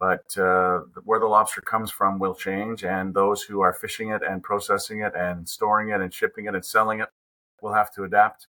But 0.00 0.26
uh, 0.36 0.80
where 1.04 1.20
the 1.20 1.28
lobster 1.28 1.60
comes 1.60 1.92
from 1.92 2.18
will 2.18 2.34
change, 2.34 2.82
and 2.82 3.14
those 3.14 3.42
who 3.42 3.60
are 3.60 3.72
fishing 3.72 4.10
it 4.10 4.22
and 4.28 4.42
processing 4.42 5.02
it 5.02 5.12
and 5.14 5.48
storing 5.48 5.90
it 5.90 6.00
and 6.00 6.12
shipping 6.12 6.46
it 6.46 6.54
and 6.56 6.64
selling 6.64 6.98
it 6.98 7.10
will 7.62 7.74
have 7.74 7.94
to 7.94 8.02
adapt. 8.02 8.48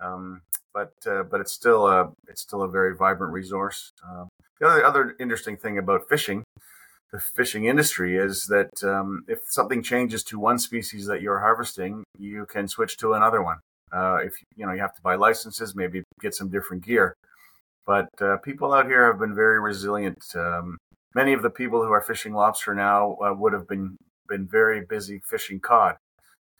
Um, 0.00 0.42
but 0.74 0.94
uh, 1.06 1.22
but 1.22 1.40
it's 1.40 1.52
still 1.52 1.86
a 1.86 2.10
it's 2.26 2.42
still 2.42 2.62
a 2.62 2.68
very 2.68 2.96
vibrant 2.96 3.32
resource. 3.32 3.92
Uh, 4.04 4.24
the 4.58 4.66
other 4.66 4.84
other 4.84 5.16
interesting 5.20 5.56
thing 5.56 5.78
about 5.78 6.08
fishing 6.08 6.42
the 7.12 7.20
fishing 7.20 7.64
industry 7.64 8.16
is 8.16 8.46
that 8.46 8.84
um, 8.84 9.24
if 9.26 9.40
something 9.46 9.82
changes 9.82 10.22
to 10.24 10.38
one 10.38 10.58
species 10.58 11.06
that 11.06 11.22
you're 11.22 11.40
harvesting, 11.40 12.04
you 12.18 12.46
can 12.46 12.68
switch 12.68 12.96
to 12.98 13.14
another 13.14 13.42
one. 13.42 13.58
Uh, 13.92 14.18
if 14.22 14.34
you 14.56 14.64
know 14.64 14.72
you 14.72 14.80
have 14.80 14.94
to 14.94 15.02
buy 15.02 15.16
licenses, 15.16 15.74
maybe 15.74 16.02
get 16.20 16.34
some 16.34 16.48
different 16.48 16.84
gear. 16.84 17.14
But 17.86 18.08
uh, 18.20 18.36
people 18.38 18.72
out 18.72 18.86
here 18.86 19.06
have 19.06 19.18
been 19.18 19.34
very 19.34 19.58
resilient. 19.58 20.22
Um, 20.36 20.78
many 21.14 21.32
of 21.32 21.42
the 21.42 21.50
people 21.50 21.82
who 21.82 21.90
are 21.90 22.00
fishing 22.00 22.32
lobster 22.32 22.74
now 22.74 23.16
uh, 23.24 23.34
would 23.34 23.52
have 23.52 23.66
been 23.66 23.96
been 24.28 24.46
very 24.46 24.84
busy 24.88 25.20
fishing 25.28 25.58
cod 25.58 25.96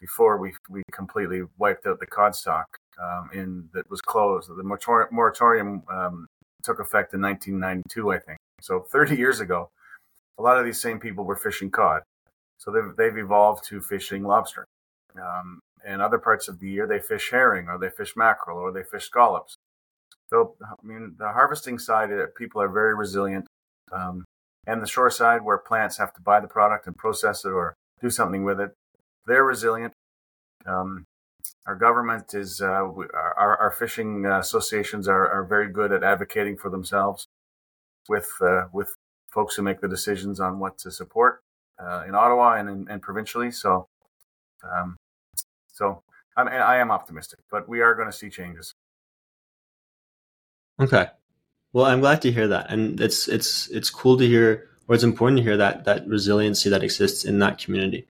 before 0.00 0.38
we 0.38 0.52
we 0.68 0.82
completely 0.92 1.42
wiped 1.58 1.86
out 1.86 2.00
the 2.00 2.06
cod 2.06 2.34
stock 2.34 2.66
um, 3.00 3.30
in 3.32 3.68
that 3.72 3.88
was 3.88 4.00
closed. 4.00 4.48
The 4.48 5.06
moratorium 5.12 5.84
um, 5.88 6.26
took 6.64 6.80
effect 6.80 7.14
in 7.14 7.20
1992, 7.20 8.10
I 8.10 8.18
think. 8.18 8.38
So 8.60 8.80
30 8.90 9.16
years 9.16 9.38
ago 9.38 9.70
a 10.40 10.42
lot 10.42 10.58
of 10.58 10.64
these 10.64 10.80
same 10.80 10.98
people 10.98 11.24
were 11.24 11.36
fishing 11.36 11.70
cod. 11.70 12.02
So 12.56 12.70
they've, 12.70 12.96
they've 12.96 13.24
evolved 13.24 13.64
to 13.68 13.80
fishing 13.80 14.24
lobster. 14.24 14.64
Um, 15.14 15.60
and 15.84 16.00
other 16.00 16.18
parts 16.18 16.48
of 16.48 16.60
the 16.60 16.68
year, 16.68 16.86
they 16.86 16.98
fish 16.98 17.30
herring 17.30 17.68
or 17.68 17.78
they 17.78 17.90
fish 17.90 18.14
mackerel 18.16 18.58
or 18.58 18.72
they 18.72 18.82
fish 18.82 19.06
scallops. 19.06 19.56
So, 20.30 20.54
I 20.62 20.86
mean, 20.86 21.16
the 21.18 21.32
harvesting 21.32 21.78
side, 21.78 22.10
uh, 22.12 22.26
people 22.36 22.62
are 22.62 22.68
very 22.68 22.94
resilient. 22.94 23.46
Um, 23.92 24.24
and 24.66 24.82
the 24.82 24.86
shore 24.86 25.10
side, 25.10 25.42
where 25.42 25.58
plants 25.58 25.98
have 25.98 26.14
to 26.14 26.22
buy 26.22 26.40
the 26.40 26.48
product 26.48 26.86
and 26.86 26.96
process 26.96 27.44
it 27.44 27.50
or 27.50 27.74
do 28.00 28.10
something 28.10 28.44
with 28.44 28.60
it, 28.60 28.70
they're 29.26 29.44
resilient. 29.44 29.92
Um, 30.66 31.04
our 31.66 31.74
government 31.74 32.34
is 32.34 32.60
uh, 32.60 32.66
our, 32.66 33.56
our 33.58 33.74
fishing 33.78 34.24
associations 34.26 35.08
are, 35.08 35.28
are 35.28 35.44
very 35.44 35.70
good 35.70 35.92
at 35.92 36.04
advocating 36.04 36.56
for 36.56 36.70
themselves 36.70 37.26
with 38.08 38.30
uh, 38.40 38.64
with 38.72 38.94
folks 39.30 39.54
who 39.54 39.62
make 39.62 39.80
the 39.80 39.88
decisions 39.88 40.40
on 40.40 40.58
what 40.58 40.78
to 40.78 40.90
support 40.90 41.42
uh, 41.78 42.04
in 42.06 42.14
Ottawa 42.14 42.54
and, 42.54 42.88
and 42.88 43.02
provincially. 43.02 43.50
So, 43.50 43.88
um, 44.62 44.96
so 45.68 46.02
I'm, 46.36 46.48
I 46.48 46.78
am 46.78 46.90
optimistic, 46.90 47.40
but 47.50 47.68
we 47.68 47.80
are 47.80 47.94
going 47.94 48.08
to 48.08 48.16
see 48.16 48.30
changes. 48.30 48.74
Okay, 50.80 51.08
well, 51.72 51.84
I'm 51.84 52.00
glad 52.00 52.22
to 52.22 52.32
hear 52.32 52.48
that, 52.48 52.70
and 52.70 53.00
it's 53.00 53.28
it's 53.28 53.68
it's 53.68 53.90
cool 53.90 54.16
to 54.16 54.26
hear, 54.26 54.68
or 54.88 54.94
it's 54.94 55.04
important 55.04 55.38
to 55.38 55.42
hear 55.42 55.58
that 55.58 55.84
that 55.84 56.06
resiliency 56.08 56.70
that 56.70 56.82
exists 56.82 57.24
in 57.24 57.38
that 57.40 57.58
community. 57.58 58.06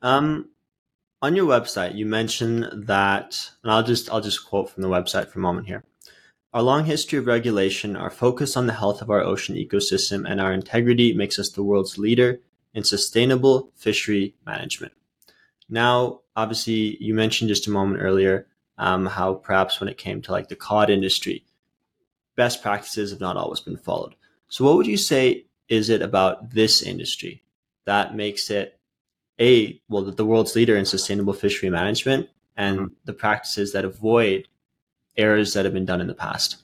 Um, 0.00 0.48
on 1.20 1.36
your 1.36 1.46
website, 1.46 1.94
you 1.94 2.06
mentioned 2.06 2.86
that, 2.86 3.50
and 3.62 3.70
I'll 3.70 3.82
just 3.82 4.10
I'll 4.10 4.22
just 4.22 4.46
quote 4.46 4.70
from 4.70 4.82
the 4.82 4.88
website 4.88 5.28
for 5.28 5.38
a 5.38 5.42
moment 5.42 5.66
here. 5.66 5.84
Our 6.52 6.62
long 6.62 6.84
history 6.84 7.16
of 7.18 7.26
regulation, 7.26 7.94
our 7.94 8.10
focus 8.10 8.56
on 8.56 8.66
the 8.66 8.72
health 8.72 9.02
of 9.02 9.10
our 9.10 9.20
ocean 9.20 9.54
ecosystem, 9.54 10.28
and 10.28 10.40
our 10.40 10.52
integrity 10.52 11.12
makes 11.12 11.38
us 11.38 11.50
the 11.50 11.62
world's 11.62 11.96
leader 11.96 12.40
in 12.74 12.82
sustainable 12.82 13.70
fishery 13.76 14.34
management. 14.44 14.92
Now, 15.68 16.22
obviously, 16.34 16.96
you 17.00 17.14
mentioned 17.14 17.48
just 17.48 17.68
a 17.68 17.70
moment 17.70 18.02
earlier 18.02 18.48
um, 18.78 19.06
how 19.06 19.34
perhaps 19.34 19.78
when 19.78 19.88
it 19.88 19.96
came 19.96 20.20
to 20.22 20.32
like 20.32 20.48
the 20.48 20.56
cod 20.56 20.90
industry, 20.90 21.44
best 22.34 22.62
practices 22.62 23.10
have 23.10 23.20
not 23.20 23.36
always 23.36 23.60
been 23.60 23.76
followed. 23.76 24.16
So, 24.48 24.64
what 24.64 24.76
would 24.76 24.88
you 24.88 24.96
say 24.96 25.46
is 25.68 25.88
it 25.88 26.02
about 26.02 26.50
this 26.50 26.82
industry 26.82 27.44
that 27.84 28.16
makes 28.16 28.50
it 28.50 28.78
a 29.40 29.80
well 29.88 30.02
the 30.02 30.26
world's 30.26 30.56
leader 30.56 30.76
in 30.76 30.84
sustainable 30.84 31.32
fishery 31.32 31.70
management 31.70 32.28
and 32.56 32.78
mm-hmm. 32.78 32.94
the 33.04 33.12
practices 33.12 33.72
that 33.72 33.84
avoid 33.84 34.48
errors 35.20 35.54
that 35.54 35.64
have 35.64 35.74
been 35.74 35.84
done 35.84 36.00
in 36.00 36.06
the 36.06 36.14
past? 36.14 36.62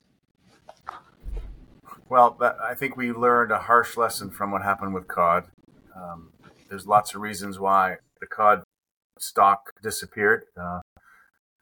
Well, 2.08 2.36
I 2.62 2.74
think 2.74 2.96
we 2.96 3.12
learned 3.12 3.50
a 3.50 3.58
harsh 3.58 3.96
lesson 3.96 4.30
from 4.30 4.52
what 4.52 4.62
happened 4.62 4.94
with 4.94 5.08
cod. 5.08 5.46
Um, 5.94 6.30
there's 6.68 6.86
lots 6.86 7.14
of 7.14 7.20
reasons 7.20 7.58
why 7.58 7.96
the 8.20 8.26
cod 8.26 8.62
stock 9.18 9.72
disappeared. 9.82 10.44
Uh, 10.60 10.80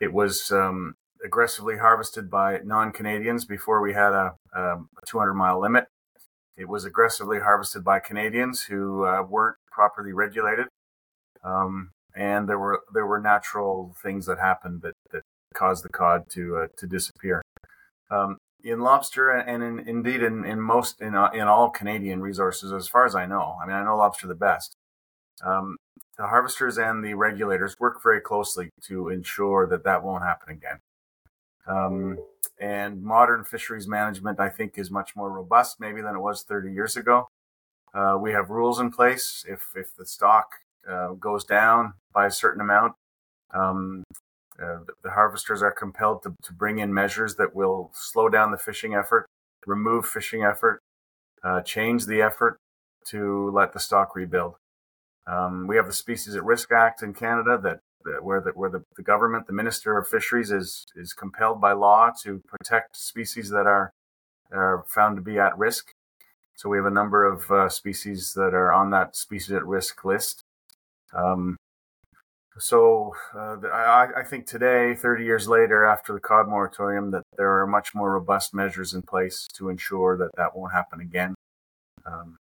it 0.00 0.12
was 0.12 0.50
um, 0.50 0.94
aggressively 1.24 1.78
harvested 1.78 2.30
by 2.30 2.59
non-Canadians 2.62 3.44
before 3.46 3.80
we 3.80 3.94
had 3.94 4.12
a, 4.12 4.35
um, 4.54 4.88
a 5.02 5.07
200 5.07 5.35
mile 5.35 5.61
limit. 5.61 5.87
It 6.57 6.68
was 6.68 6.85
aggressively 6.85 7.40
harvested 7.40 7.83
by 7.83 7.98
Canadians 8.00 8.64
who 8.64 9.04
uh, 9.04 9.22
weren't 9.22 9.57
properly 9.72 10.12
regulated, 10.12 10.66
um, 11.42 11.90
and 12.14 12.48
there 12.48 12.59
were 12.61 12.83
there 12.92 13.07
were 13.07 13.20
natural 13.20 13.96
things 14.00 14.26
that 14.26 14.38
happened 14.38 14.83
that, 14.83 14.94
that 15.11 15.22
caused 15.54 15.84
the 15.84 15.88
cod 15.88 16.28
to 16.30 16.56
uh, 16.56 16.66
to 16.76 16.86
disappear. 16.86 17.42
Um, 18.10 18.38
in 18.62 18.80
lobster 18.80 19.30
and 19.30 19.62
in, 19.62 19.78
indeed 19.86 20.22
in, 20.22 20.44
in 20.44 20.60
most 20.60 21.00
in, 21.00 21.14
uh, 21.14 21.30
in 21.30 21.42
all 21.42 21.70
Canadian 21.70 22.20
resources, 22.20 22.72
as 22.72 22.88
far 22.88 23.04
as 23.04 23.14
I 23.14 23.26
know, 23.26 23.56
I 23.62 23.66
mean 23.66 23.76
I 23.76 23.84
know 23.84 23.96
lobster 23.96 24.26
the 24.26 24.34
best. 24.34 24.74
Um, 25.44 25.76
the 26.16 26.26
harvesters 26.28 26.78
and 26.78 27.04
the 27.04 27.14
regulators 27.14 27.76
work 27.78 28.02
very 28.02 28.20
closely 28.20 28.70
to 28.86 29.08
ensure 29.08 29.66
that 29.66 29.84
that 29.84 30.02
won't 30.02 30.22
happen 30.22 30.54
again. 30.54 30.78
Um, 31.66 32.18
and 32.60 33.02
modern 33.02 33.44
fisheries 33.44 33.88
management, 33.88 34.38
I 34.38 34.48
think, 34.48 34.78
is 34.78 34.90
much 34.90 35.16
more 35.16 35.30
robust 35.30 35.80
maybe 35.80 36.00
than 36.00 36.14
it 36.14 36.20
was 36.20 36.44
30 36.44 36.72
years 36.72 36.96
ago. 36.96 37.28
Uh, 37.92 38.16
we 38.20 38.32
have 38.32 38.50
rules 38.50 38.80
in 38.80 38.90
place. 38.90 39.44
If 39.48 39.68
if 39.74 39.94
the 39.96 40.06
stock 40.06 40.46
uh, 40.88 41.12
goes 41.12 41.44
down 41.44 41.94
by 42.12 42.26
a 42.26 42.30
certain 42.30 42.60
amount, 42.60 42.94
um, 43.52 44.04
uh, 44.62 44.78
the 45.02 45.10
harvesters 45.10 45.62
are 45.62 45.72
compelled 45.72 46.22
to, 46.22 46.34
to 46.42 46.52
bring 46.52 46.78
in 46.78 46.94
measures 46.94 47.34
that 47.36 47.54
will 47.54 47.90
slow 47.92 48.28
down 48.28 48.50
the 48.50 48.58
fishing 48.58 48.94
effort, 48.94 49.26
remove 49.66 50.06
fishing 50.06 50.44
effort, 50.44 50.80
uh, 51.42 51.60
change 51.62 52.06
the 52.06 52.22
effort 52.22 52.58
to 53.08 53.50
let 53.50 53.72
the 53.72 53.80
stock 53.80 54.14
rebuild. 54.14 54.54
Um, 55.26 55.66
we 55.66 55.76
have 55.76 55.86
the 55.86 55.92
Species 55.92 56.36
at 56.36 56.44
Risk 56.44 56.70
Act 56.72 57.02
in 57.02 57.14
Canada 57.14 57.58
that, 57.62 57.80
that 58.04 58.22
where, 58.22 58.40
the, 58.40 58.50
where 58.50 58.70
the, 58.70 58.84
the 58.96 59.02
government, 59.02 59.46
the 59.46 59.52
Minister 59.52 59.98
of 59.98 60.06
Fisheries, 60.06 60.50
is 60.50 60.86
is 60.94 61.12
compelled 61.12 61.60
by 61.60 61.72
law 61.72 62.10
to 62.22 62.42
protect 62.46 62.96
species 62.96 63.50
that 63.50 63.66
are 63.66 63.92
are 64.52 64.84
found 64.86 65.16
to 65.16 65.22
be 65.22 65.38
at 65.38 65.56
risk. 65.58 65.92
So 66.54 66.68
we 66.68 66.76
have 66.76 66.86
a 66.86 66.90
number 66.90 67.24
of 67.24 67.50
uh, 67.50 67.68
species 67.68 68.32
that 68.34 68.54
are 68.54 68.72
on 68.72 68.90
that 68.90 69.16
species 69.16 69.52
at 69.52 69.66
risk 69.66 70.04
list. 70.04 70.44
Um, 71.12 71.56
so 72.58 73.14
uh, 73.34 73.56
I, 73.66 74.08
I, 74.18 74.22
think 74.22 74.46
today, 74.46 74.94
30 74.94 75.24
years 75.24 75.48
later, 75.48 75.84
after 75.84 76.12
the 76.12 76.20
cod 76.20 76.48
moratorium, 76.48 77.10
that 77.10 77.22
there 77.36 77.60
are 77.60 77.66
much 77.66 77.94
more 77.94 78.12
robust 78.12 78.54
measures 78.54 78.94
in 78.94 79.02
place 79.02 79.48
to 79.54 79.68
ensure 79.68 80.16
that 80.18 80.30
that 80.36 80.56
won't 80.56 80.72
happen 80.72 81.00
again. 81.00 81.34
Um, 82.06 82.36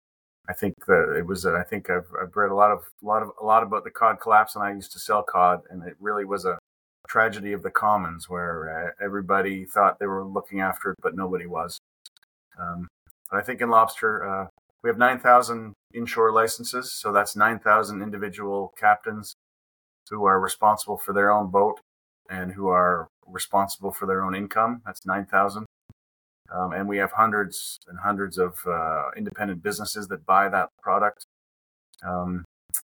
I 0.48 0.54
think 0.54 0.74
that 0.86 1.16
it 1.18 1.26
was. 1.26 1.46
I 1.46 1.64
think 1.64 1.90
I've, 1.90 2.08
I've 2.22 2.36
read 2.36 2.52
a 2.52 2.56
lot 2.56 2.72
of 2.72 2.84
a 3.02 3.06
lot 3.06 3.24
of 3.24 3.32
a 3.42 3.46
lot 3.46 3.64
about 3.64 3.86
the 3.86 3.92
cod 3.92 4.20
collapse, 4.20 4.56
and 4.56 4.64
I 4.64 4.74
used 4.74 4.92
to 4.92 5.00
sell 5.00 5.24
cod, 5.24 5.62
and 5.70 5.84
it 5.84 5.96
really 6.00 6.26
was 6.26 6.46
a 6.46 6.60
tragedy 7.08 7.54
of 7.54 7.64
the 7.64 7.72
commons 7.72 8.30
where 8.30 8.94
uh, 9.00 9.04
everybody 9.04 9.66
thought 9.66 10.00
they 10.00 10.06
were 10.06 10.26
looking 10.26 10.60
after 10.60 10.92
it, 10.92 10.98
but 11.02 11.16
nobody 11.16 11.46
was. 11.46 11.80
Um, 12.60 12.88
but 13.32 13.40
I 13.40 13.42
think 13.42 13.62
in 13.62 13.70
lobster, 13.70 14.26
uh, 14.28 14.48
we 14.84 14.90
have 14.90 14.98
9,000 14.98 15.74
inshore 15.94 16.32
licenses, 16.32 16.94
so 16.94 17.12
that's 17.12 17.36
9,000 17.36 18.02
individual 18.02 18.74
captains 18.78 19.34
who 20.10 20.26
are 20.26 20.40
responsible 20.40 20.98
for 20.98 21.14
their 21.14 21.32
own 21.32 21.50
boat 21.50 21.80
and 22.30 22.54
who 22.54 22.68
are 22.68 23.08
responsible 23.28 23.92
for 23.92 24.06
their 24.06 24.24
own 24.24 24.36
income. 24.36 24.82
That's 24.86 25.06
9,000. 25.06 25.66
Um, 26.54 26.72
and 26.74 26.88
we 26.88 26.98
have 26.98 27.14
hundreds 27.14 27.80
and 27.88 28.00
hundreds 28.00 28.38
of 28.38 28.58
uh, 28.68 29.10
independent 29.18 29.64
businesses 29.64 30.08
that 30.10 30.26
buy 30.26 30.50
that 30.50 30.70
product. 30.82 31.26
Um, 32.06 32.44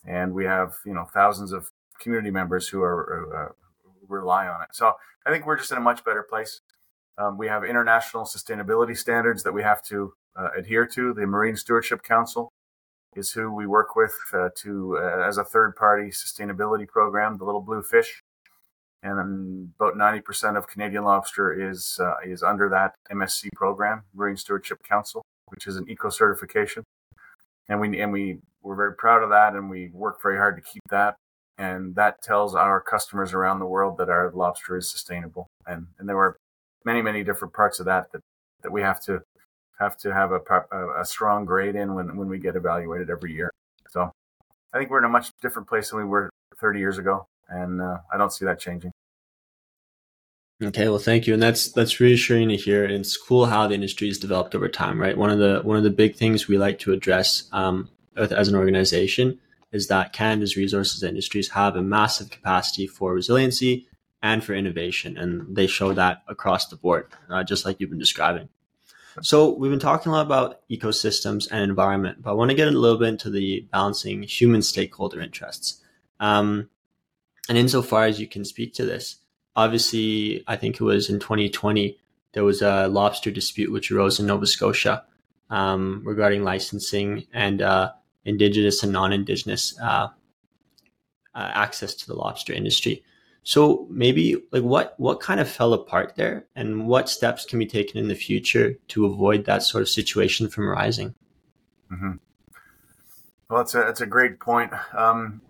and 0.07 0.33
we 0.33 0.44
have, 0.44 0.75
you 0.85 0.94
know, 0.94 1.07
thousands 1.12 1.53
of 1.53 1.68
community 2.01 2.31
members 2.31 2.68
who 2.68 2.83
are 2.83 3.51
uh, 3.51 3.53
rely 4.09 4.46
on 4.48 4.62
it. 4.62 4.68
So 4.72 4.94
I 5.27 5.31
think 5.31 5.46
we're 5.46 5.59
just 5.59 5.70
in 5.70 5.79
a 5.79 5.83
much 5.83 6.05
better 6.05 6.22
place. 6.22 6.61
Um, 7.18 7.38
we 7.38 7.46
have 7.48 7.62
international 7.62 8.25
sustainability 8.25 8.96
standards 8.96 9.42
that 9.42 9.53
we 9.53 9.62
have 9.62 9.83
to 9.85 10.14
uh, 10.37 10.48
adhere 10.57 10.87
to. 10.87 11.12
The 11.12 11.27
Marine 11.27 11.57
Stewardship 11.57 12.03
Council 12.03 12.52
is 13.14 13.33
who 13.33 13.53
we 13.53 13.66
work 13.66 13.94
with 13.94 14.14
uh, 14.33 14.48
to 14.57 14.98
uh, 14.98 15.27
as 15.27 15.38
a 15.38 15.44
third 15.44 15.77
party 15.77 16.11
sustainability 16.11 16.87
program, 16.88 17.38
the 17.38 17.44
Little 17.44 17.61
Blue 17.61 17.83
Fish, 17.83 18.22
and 19.03 19.70
about 19.79 19.96
ninety 19.96 20.20
percent 20.20 20.57
of 20.57 20.68
Canadian 20.68 21.05
lobster 21.05 21.53
is 21.53 21.98
uh, 22.01 22.14
is 22.25 22.42
under 22.42 22.68
that 22.68 22.94
MSC 23.11 23.48
program, 23.55 24.03
Marine 24.14 24.37
Stewardship 24.37 24.79
Council, 24.88 25.22
which 25.48 25.66
is 25.66 25.77
an 25.77 25.88
eco 25.88 26.09
certification, 26.09 26.85
and 27.68 27.81
we 27.81 28.01
and 28.01 28.12
we 28.12 28.38
we're 28.62 28.77
very 28.77 28.94
proud 28.94 29.22
of 29.22 29.31
that, 29.31 29.55
and 29.55 29.68
we 29.68 29.90
work 29.92 30.22
very 30.22 30.37
hard 30.37 30.57
to 30.57 30.62
keep 30.62 30.83
that, 30.90 31.16
and 31.59 31.94
that 31.96 32.22
tells 32.22 32.55
our 32.55 32.81
customers 32.81 33.33
around 33.33 33.59
the 33.59 33.66
world 33.66 33.98
that 33.98 34.09
our 34.09 34.31
lobster 34.33 34.77
is 34.77 34.90
sustainable, 34.90 35.48
and 35.66 35.87
and 35.98 36.09
there 36.09 36.16
were 36.16 36.37
many 36.85 37.03
many 37.03 37.25
different 37.25 37.53
parts 37.53 37.79
of 37.81 37.87
that 37.87 38.12
that 38.12 38.20
that 38.62 38.72
we 38.72 38.81
have 38.83 39.01
to 39.03 39.22
have 39.78 39.96
to 39.98 40.12
have 40.12 40.32
a, 40.32 40.40
a, 41.00 41.04
strong 41.04 41.44
grade 41.44 41.74
in 41.74 41.94
when, 41.94 42.16
when 42.16 42.28
we 42.28 42.38
get 42.38 42.56
evaluated 42.56 43.11
every 43.11 43.32
year. 43.32 43.50
So 43.90 44.12
I 44.72 44.78
think 44.78 44.90
we're 44.90 44.98
in 44.98 45.04
a 45.04 45.08
much 45.08 45.32
different 45.40 45.68
place 45.68 45.90
than 45.90 45.98
we 45.98 46.04
were 46.04 46.30
30 46.61 46.78
years 46.78 46.98
ago, 46.98 47.26
and 47.48 47.80
uh, 47.80 47.98
I 48.12 48.16
don't 48.16 48.32
see 48.32 48.44
that 48.44 48.61
changing. 48.61 48.92
Okay, 50.62 50.88
well, 50.88 50.98
thank 50.98 51.26
you, 51.26 51.35
and 51.35 51.42
that's 51.42 51.72
that's 51.72 51.98
reassuring 51.98 52.48
to 52.50 52.56
hear. 52.56 52.85
And 52.85 52.94
it's 52.94 53.16
cool 53.16 53.46
how 53.46 53.66
the 53.66 53.74
industry 53.74 54.06
has 54.06 54.18
developed 54.18 54.54
over 54.54 54.68
time, 54.68 55.00
right? 55.00 55.18
One 55.18 55.30
of 55.30 55.38
the 55.38 55.61
one 55.64 55.76
of 55.76 55.82
the 55.82 55.90
big 55.90 56.14
things 56.14 56.46
we 56.46 56.56
like 56.56 56.78
to 56.80 56.92
address 56.92 57.48
um, 57.52 57.88
as 58.16 58.48
an 58.48 58.54
organization 58.54 59.40
is 59.72 59.88
that 59.88 60.12
Canada's 60.12 60.56
resources 60.56 61.02
industries 61.02 61.48
have 61.50 61.74
a 61.74 61.82
massive 61.82 62.30
capacity 62.30 62.87
for 62.87 63.12
resiliency 63.12 63.88
and 64.22 64.44
for 64.44 64.54
innovation, 64.54 65.16
and 65.18 65.56
they 65.56 65.66
show 65.66 65.92
that 65.94 66.22
across 66.28 66.68
the 66.68 66.76
board, 66.76 67.08
uh, 67.28 67.42
just 67.42 67.66
like 67.66 67.80
you've 67.80 67.90
been 67.90 67.98
describing. 67.98 68.48
So 69.20 69.55
we've 69.55 69.70
been 69.70 69.79
talking 69.79 70.11
a 70.11 70.14
lot 70.14 70.25
about 70.25 70.66
ecosystems 70.70 71.46
and 71.51 71.62
environment, 71.62 72.22
but 72.22 72.31
I 72.31 72.35
want 72.35 72.51
to 72.51 72.57
get 72.57 72.68
a 72.68 72.70
little 72.70 72.98
bit 72.98 73.09
into 73.09 73.29
the 73.29 73.66
balancing 73.70 74.22
human 74.22 74.62
stakeholder 74.62 75.20
interests. 75.20 75.83
Um, 76.18 76.70
and 77.48 77.59
insofar 77.59 78.05
as 78.05 78.18
you 78.18 78.27
can 78.27 78.44
speak 78.44 78.72
to 78.75 78.87
this, 78.87 79.16
obviously, 79.55 80.42
I 80.46 80.57
think 80.57 80.77
it 80.77 80.85
was 80.85 81.11
in 81.11 81.18
2020 81.18 81.98
there 82.33 82.44
was 82.44 82.62
a 82.62 82.88
lobster 82.88 83.31
dispute 83.31 83.70
which 83.70 83.92
arose 83.92 84.18
in 84.18 84.27
Nova 84.27 84.46
Scotia 84.46 85.05
um, 85.51 86.01
regarding 86.05 86.44
licensing 86.44 87.27
and 87.35 87.61
uh, 87.61 87.92
indigenous 88.25 88.83
and 88.83 88.92
non-indigenous 88.92 89.79
uh, 89.81 90.09
uh, 91.35 91.51
access 91.55 91.94
to 91.94 92.07
the 92.07 92.14
lobster 92.14 92.55
industry. 92.55 93.05
So 93.44 93.87
maybe 93.90 94.37
like 94.52 94.62
what 94.62 94.94
what 94.98 95.20
kind 95.20 95.40
of 95.40 95.48
fell 95.48 95.72
apart 95.72 96.14
there, 96.16 96.44
and 96.55 96.87
what 96.87 97.09
steps 97.09 97.44
can 97.44 97.59
be 97.59 97.66
taken 97.66 97.98
in 97.98 98.09
the 98.09 98.14
future 98.14 98.74
to 98.88 99.07
avoid 99.07 99.44
that 99.46 99.64
sort 99.64 99.83
of 99.83 99.88
situation 99.88 100.48
from 100.48 100.68
arising? 100.68 101.14
Mm-hmm. 101.90 102.12
Well, 103.50 103.59
that's 103.59 103.74
a 103.74 103.88
it's 103.88 104.00
a 104.00 104.07
great 104.07 104.38
point. 104.38 104.72
Um, 104.96 105.42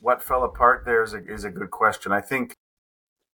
what 0.00 0.22
fell 0.22 0.44
apart 0.44 0.84
there 0.84 1.02
is 1.02 1.14
a, 1.14 1.24
is 1.24 1.44
a 1.44 1.50
good 1.50 1.70
question. 1.70 2.12
I 2.12 2.20
think, 2.20 2.54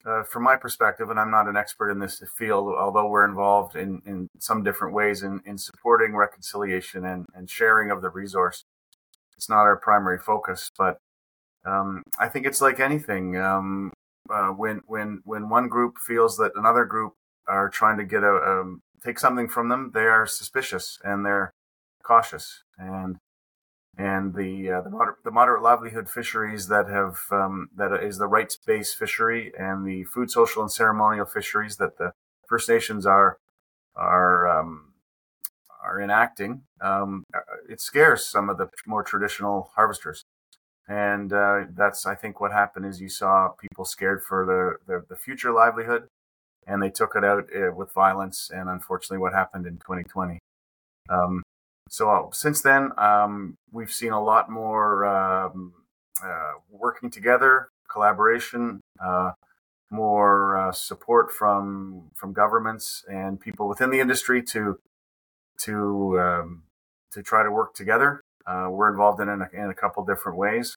uh, 0.07 0.23
from 0.23 0.43
my 0.43 0.57
perspective, 0.57 1.11
and 1.11 1.21
I'm 1.21 1.31
not 1.31 1.49
an 1.49 1.57
expert 1.57 1.91
in 1.91 1.99
this 1.99 2.23
field, 2.37 2.75
although 2.75 3.09
we're 3.09 3.29
involved 3.29 3.77
in, 3.77 4.01
in 4.07 4.29
some 4.39 4.63
different 4.63 4.95
ways 4.95 5.23
in, 5.23 5.41
in 5.45 5.59
supporting 5.59 6.17
reconciliation 6.17 7.05
and, 7.05 7.27
and 7.35 7.51
sharing 7.51 7.91
of 7.91 8.01
the 8.01 8.11
resource. 8.11 8.65
It's 9.37 9.49
not 9.49 9.63
our 9.63 9.77
primary 9.77 10.19
focus, 10.19 10.71
but 10.79 10.99
um, 11.65 12.03
I 12.19 12.29
think 12.29 12.47
it's 12.47 12.61
like 12.61 12.81
anything. 12.81 13.37
Um, 13.37 13.93
uh, 14.31 14.49
when 14.49 14.83
when 14.87 15.21
when 15.25 15.49
one 15.49 15.69
group 15.69 15.99
feels 15.99 16.37
that 16.39 16.53
another 16.55 16.85
group 16.85 17.15
are 17.47 17.69
trying 17.69 17.99
to 17.99 18.05
get 18.05 18.23
a 18.23 18.35
um, 18.35 18.81
take 19.05 19.19
something 19.19 19.49
from 19.49 19.69
them, 19.69 19.91
they 19.95 20.07
are 20.07 20.27
suspicious 20.27 20.99
and 21.05 21.25
they're 21.25 21.53
cautious. 22.03 22.63
And 22.79 23.17
and 23.97 24.35
the 24.35 24.71
uh, 24.71 24.81
the, 24.83 25.15
the, 25.25 25.31
moderate 25.31 25.63
livelihood 25.63 26.09
fisheries 26.09 26.69
that 26.69 26.89
have 26.89 27.19
um, 27.31 27.69
that 27.77 27.93
is 28.03 28.19
the 28.19 28.27
rights 28.27 28.59
based 28.67 28.97
fishery 28.97 29.53
and 29.59 29.87
the 29.87 30.05
food 30.05 30.31
social 30.31 30.63
and 30.63 30.73
ceremonial 30.73 31.27
fisheries 31.27 31.77
that 31.77 31.99
the 31.99 32.13
First 32.49 32.69
Nations 32.69 33.07
are 33.07 33.39
are 33.95 34.49
um, 34.49 34.95
are 35.85 36.01
enacting. 36.01 36.63
Um, 36.81 37.25
uh, 37.35 37.41
it 37.69 37.81
scares 37.81 38.27
some 38.27 38.49
of 38.49 38.59
the 38.59 38.69
more 38.87 39.05
traditional 39.05 39.71
harvesters, 39.77 40.25
and 40.89 41.33
uh, 41.33 41.63
that's 41.75 42.07
I 42.07 42.15
think 42.15 42.41
what 42.41 42.53
happened 42.53 42.87
is 42.87 43.01
you 43.01 43.09
saw 43.09 43.49
people 43.49 43.85
scared 43.85 44.23
for 44.23 44.45
the 44.45 44.93
the, 44.93 45.05
the 45.09 45.17
future 45.17 45.53
livelihood, 45.53 46.09
and 46.67 46.83
they 46.83 46.91
took 46.91 47.15
it 47.17 47.25
out 47.25 47.49
uh, 47.55 47.73
with 47.73 47.93
violence. 47.93 48.51
And 48.55 48.69
unfortunately, 48.69 49.19
what 49.19 49.33
happened 49.33 49.67
in 49.67 49.75
2020. 49.75 50.39
Um, 51.09 51.43
so 51.89 52.11
uh, 52.11 52.31
since 52.33 52.63
then, 52.63 52.93
um, 52.99 53.57
we've 53.73 53.93
seen 53.93 54.13
a 54.13 54.23
lot 54.23 54.51
more 54.51 55.05
um, 55.05 55.75
uh, 56.23 56.53
working 56.71 57.11
together, 57.11 57.69
collaboration, 57.91 58.81
uh, 59.03 59.33
more 59.91 60.57
uh, 60.57 60.73
support 60.73 61.31
from 61.31 62.11
from 62.15 62.33
governments 62.33 63.05
and 63.09 63.41
people 63.41 63.69
within 63.69 63.91
the 63.91 64.01
industry 64.01 64.43
to 64.43 64.79
to 65.59 66.19
um, 66.21 66.63
to 67.13 67.23
try 67.23 67.43
to 67.43 67.51
work 67.51 67.75
together. 67.75 68.21
Uh, 68.47 68.69
we're 68.71 68.91
involved 68.91 69.21
in, 69.21 69.29
in 69.29 69.43
a, 69.43 69.49
in 69.53 69.71
a 69.71 69.75
couple 69.75 70.05
different 70.05 70.39
ways. 70.39 70.77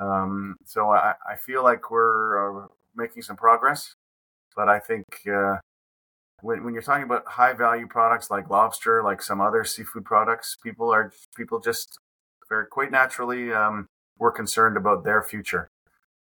Um, 0.00 0.56
so 0.64 0.90
I, 0.90 1.14
I, 1.28 1.36
feel 1.36 1.62
like 1.62 1.90
we're 1.90 2.64
uh, 2.64 2.66
making 2.96 3.22
some 3.22 3.36
progress, 3.36 3.94
but 4.56 4.68
I 4.68 4.78
think 4.78 5.04
when, 6.42 6.64
when 6.64 6.74
you're 6.74 6.82
talking 6.82 7.04
about 7.04 7.26
high 7.26 7.52
value 7.52 7.86
products 7.86 8.30
like 8.30 8.50
lobster, 8.50 9.02
like 9.02 9.22
some 9.22 9.40
other 9.40 9.64
seafood 9.64 10.04
products, 10.04 10.56
people 10.62 10.92
are 10.92 11.12
people 11.36 11.60
just 11.60 11.98
very 12.48 12.66
quite 12.66 12.90
naturally 12.90 13.52
um, 13.52 13.86
we're 14.18 14.32
concerned 14.32 14.76
about 14.76 15.04
their 15.04 15.22
future. 15.22 15.68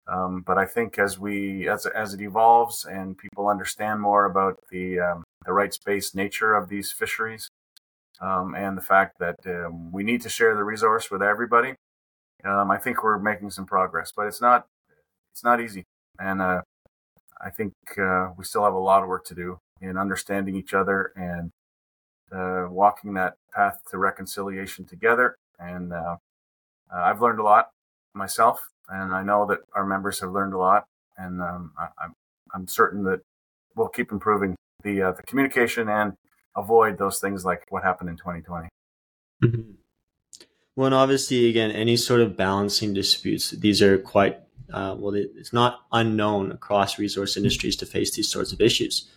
Um, 0.07 0.41
but 0.45 0.57
I 0.57 0.65
think 0.65 0.97
as 0.97 1.19
we 1.19 1.67
as 1.67 1.85
as 1.85 2.13
it 2.13 2.21
evolves 2.21 2.85
and 2.85 3.17
people 3.17 3.47
understand 3.47 4.01
more 4.01 4.25
about 4.25 4.59
the 4.71 4.99
um, 4.99 5.23
the 5.45 5.53
rights 5.53 5.77
based 5.77 6.15
nature 6.15 6.53
of 6.55 6.69
these 6.69 6.91
fisheries 6.91 7.49
um, 8.21 8.55
and 8.55 8.77
the 8.77 8.81
fact 8.81 9.19
that 9.19 9.37
um, 9.45 9.91
we 9.91 10.03
need 10.03 10.21
to 10.21 10.29
share 10.29 10.55
the 10.55 10.63
resource 10.63 11.09
with 11.09 11.21
everybody, 11.21 11.75
um, 12.43 12.71
I 12.71 12.77
think 12.77 13.03
we're 13.03 13.19
making 13.19 13.51
some 13.51 13.65
progress. 13.65 14.11
But 14.15 14.27
it's 14.27 14.41
not 14.41 14.65
it's 15.31 15.43
not 15.43 15.61
easy, 15.61 15.85
and 16.19 16.41
uh, 16.41 16.61
I 17.41 17.49
think 17.49 17.73
uh, 17.97 18.29
we 18.37 18.43
still 18.43 18.63
have 18.63 18.73
a 18.73 18.79
lot 18.79 19.03
of 19.03 19.09
work 19.09 19.25
to 19.25 19.35
do 19.35 19.59
in 19.81 19.97
understanding 19.97 20.55
each 20.55 20.73
other 20.73 21.13
and 21.15 21.51
uh, 22.31 22.67
walking 22.69 23.13
that 23.13 23.35
path 23.53 23.79
to 23.89 23.97
reconciliation 23.97 24.85
together. 24.85 25.35
And 25.57 25.93
uh, 25.93 26.17
uh, 26.93 26.97
I've 26.97 27.21
learned 27.21 27.39
a 27.39 27.43
lot 27.43 27.69
myself, 28.13 28.69
and 28.89 29.13
I 29.13 29.23
know 29.23 29.45
that 29.47 29.59
our 29.73 29.85
members 29.85 30.19
have 30.19 30.31
learned 30.31 30.53
a 30.53 30.57
lot. 30.57 30.85
And 31.17 31.41
um, 31.41 31.73
I, 31.77 32.07
am 32.55 32.67
certain 32.67 33.03
that 33.03 33.21
we'll 33.75 33.89
keep 33.89 34.11
improving 34.11 34.55
the 34.83 35.01
uh, 35.01 35.11
the 35.11 35.23
communication 35.23 35.89
and 35.89 36.13
avoid 36.55 36.97
those 36.97 37.19
things 37.19 37.45
like 37.45 37.65
what 37.69 37.83
happened 37.83 38.09
in 38.09 38.17
2020. 38.17 38.69
Mm-hmm. 39.43 39.71
Well, 40.75 40.85
and 40.85 40.95
obviously, 40.95 41.49
again, 41.49 41.71
any 41.71 41.97
sort 41.97 42.21
of 42.21 42.37
balancing 42.37 42.93
disputes, 42.93 43.51
these 43.51 43.81
are 43.81 43.97
quite 43.97 44.39
uh, 44.71 44.95
well. 44.97 45.13
It's 45.13 45.53
not 45.53 45.81
unknown 45.91 46.51
across 46.51 46.99
resource 46.99 47.35
industries 47.35 47.75
to 47.77 47.85
face 47.85 48.15
these 48.15 48.31
sorts 48.31 48.53
of 48.53 48.61
issues. 48.61 49.09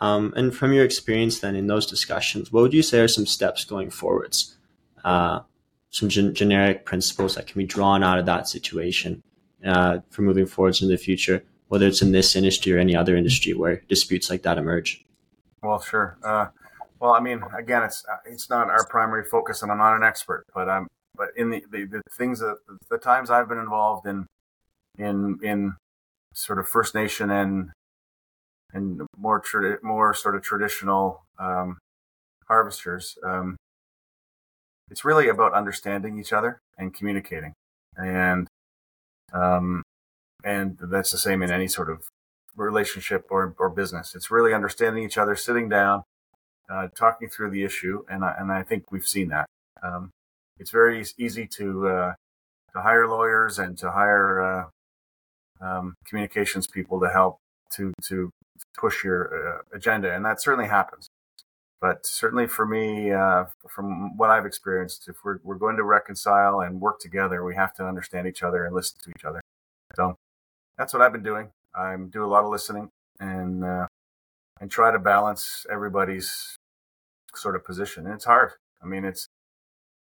Um, 0.00 0.32
and 0.36 0.54
from 0.54 0.72
your 0.72 0.84
experience 0.84 1.40
then 1.40 1.56
in 1.56 1.66
those 1.66 1.86
discussions, 1.86 2.52
what 2.52 2.62
would 2.62 2.74
you 2.74 2.82
say 2.82 3.00
are 3.00 3.08
some 3.08 3.26
steps 3.26 3.64
going 3.64 3.90
forwards? 3.90 4.56
Uh, 5.04 5.40
some 5.90 6.08
gen- 6.08 6.34
generic 6.34 6.84
principles 6.84 7.34
that 7.34 7.46
can 7.46 7.58
be 7.58 7.66
drawn 7.66 8.02
out 8.02 8.18
of 8.18 8.26
that 8.26 8.48
situation 8.48 9.22
uh, 9.64 9.98
for 10.10 10.22
moving 10.22 10.46
forwards 10.46 10.82
in 10.82 10.88
the 10.88 10.96
future, 10.96 11.42
whether 11.68 11.86
it's 11.86 12.02
in 12.02 12.12
this 12.12 12.36
industry 12.36 12.72
or 12.72 12.78
any 12.78 12.94
other 12.94 13.16
industry 13.16 13.54
where 13.54 13.82
disputes 13.88 14.30
like 14.30 14.42
that 14.42 14.58
emerge? 14.58 15.04
Well, 15.62 15.80
sure. 15.80 16.16
Uh, 17.00 17.04
well, 17.04 17.14
I 17.14 17.20
mean, 17.20 17.42
again, 17.56 17.82
it's 17.82 18.04
it's 18.24 18.50
not 18.50 18.68
our 18.68 18.86
primary 18.86 19.24
focus, 19.24 19.62
and 19.62 19.70
I'm 19.70 19.78
not 19.78 19.96
an 19.96 20.02
expert, 20.02 20.44
but 20.54 20.68
I'm 20.68 20.86
but 21.16 21.28
in 21.36 21.50
the, 21.50 21.64
the, 21.70 21.84
the 21.84 22.02
things 22.16 22.40
that 22.40 22.58
the 22.90 22.98
times 22.98 23.30
I've 23.30 23.48
been 23.48 23.58
involved 23.58 24.06
in 24.06 24.26
in 24.98 25.38
in 25.42 25.74
sort 26.34 26.58
of 26.58 26.68
First 26.68 26.94
Nation 26.94 27.30
and 27.30 27.70
and 28.72 29.02
more 29.16 29.40
tradi- 29.40 29.82
more 29.82 30.14
sort 30.14 30.36
of 30.36 30.42
traditional 30.42 31.22
um, 31.38 31.78
harvesters. 32.46 33.16
Um, 33.24 33.56
it's 34.90 35.04
really 35.04 35.28
about 35.28 35.52
understanding 35.52 36.18
each 36.18 36.32
other 36.32 36.60
and 36.78 36.94
communicating, 36.94 37.54
and 37.96 38.48
um, 39.32 39.82
and 40.44 40.78
that's 40.80 41.10
the 41.10 41.18
same 41.18 41.42
in 41.42 41.50
any 41.50 41.68
sort 41.68 41.90
of 41.90 42.02
relationship 42.56 43.26
or, 43.30 43.54
or 43.58 43.70
business. 43.70 44.14
It's 44.14 44.30
really 44.30 44.52
understanding 44.52 45.04
each 45.04 45.18
other, 45.18 45.36
sitting 45.36 45.68
down, 45.68 46.02
uh, 46.68 46.88
talking 46.94 47.28
through 47.28 47.50
the 47.50 47.64
issue, 47.64 48.04
and 48.10 48.24
I, 48.24 48.34
and 48.38 48.52
I 48.52 48.62
think 48.62 48.90
we've 48.92 49.06
seen 49.06 49.28
that. 49.28 49.46
Um, 49.82 50.10
it's 50.58 50.70
very 50.70 51.04
easy 51.18 51.46
to 51.58 51.88
uh, 51.88 52.14
to 52.74 52.82
hire 52.82 53.06
lawyers 53.06 53.58
and 53.58 53.78
to 53.78 53.90
hire 53.90 54.70
uh, 55.60 55.64
um, 55.64 55.94
communications 56.06 56.66
people 56.66 57.00
to 57.00 57.08
help 57.08 57.38
to 57.76 57.92
to 58.08 58.30
push 58.76 59.04
your 59.04 59.58
uh, 59.58 59.76
agenda, 59.76 60.14
and 60.14 60.24
that 60.24 60.42
certainly 60.42 60.68
happens. 60.68 61.08
But 61.80 62.04
certainly 62.04 62.48
for 62.48 62.66
me, 62.66 63.12
uh, 63.12 63.44
from 63.68 64.16
what 64.16 64.30
I've 64.30 64.46
experienced, 64.46 65.08
if 65.08 65.16
we're 65.24 65.38
we're 65.44 65.54
going 65.58 65.76
to 65.76 65.84
reconcile 65.84 66.60
and 66.60 66.80
work 66.80 66.98
together, 67.00 67.44
we 67.44 67.54
have 67.54 67.72
to 67.74 67.86
understand 67.86 68.26
each 68.26 68.42
other 68.42 68.64
and 68.64 68.74
listen 68.74 68.98
to 69.04 69.10
each 69.10 69.24
other. 69.24 69.40
So 69.94 70.16
that's 70.76 70.92
what 70.92 71.02
I've 71.02 71.12
been 71.12 71.22
doing. 71.22 71.50
I 71.74 71.96
do 72.10 72.24
a 72.24 72.26
lot 72.26 72.44
of 72.44 72.50
listening 72.50 72.90
and 73.20 73.64
uh, 73.64 73.86
and 74.60 74.70
try 74.70 74.90
to 74.90 74.98
balance 74.98 75.66
everybody's 75.70 76.58
sort 77.34 77.56
of 77.56 77.64
position. 77.64 78.06
And 78.06 78.14
it's 78.14 78.24
hard. 78.24 78.52
I 78.82 78.86
mean, 78.86 79.04
it's 79.04 79.28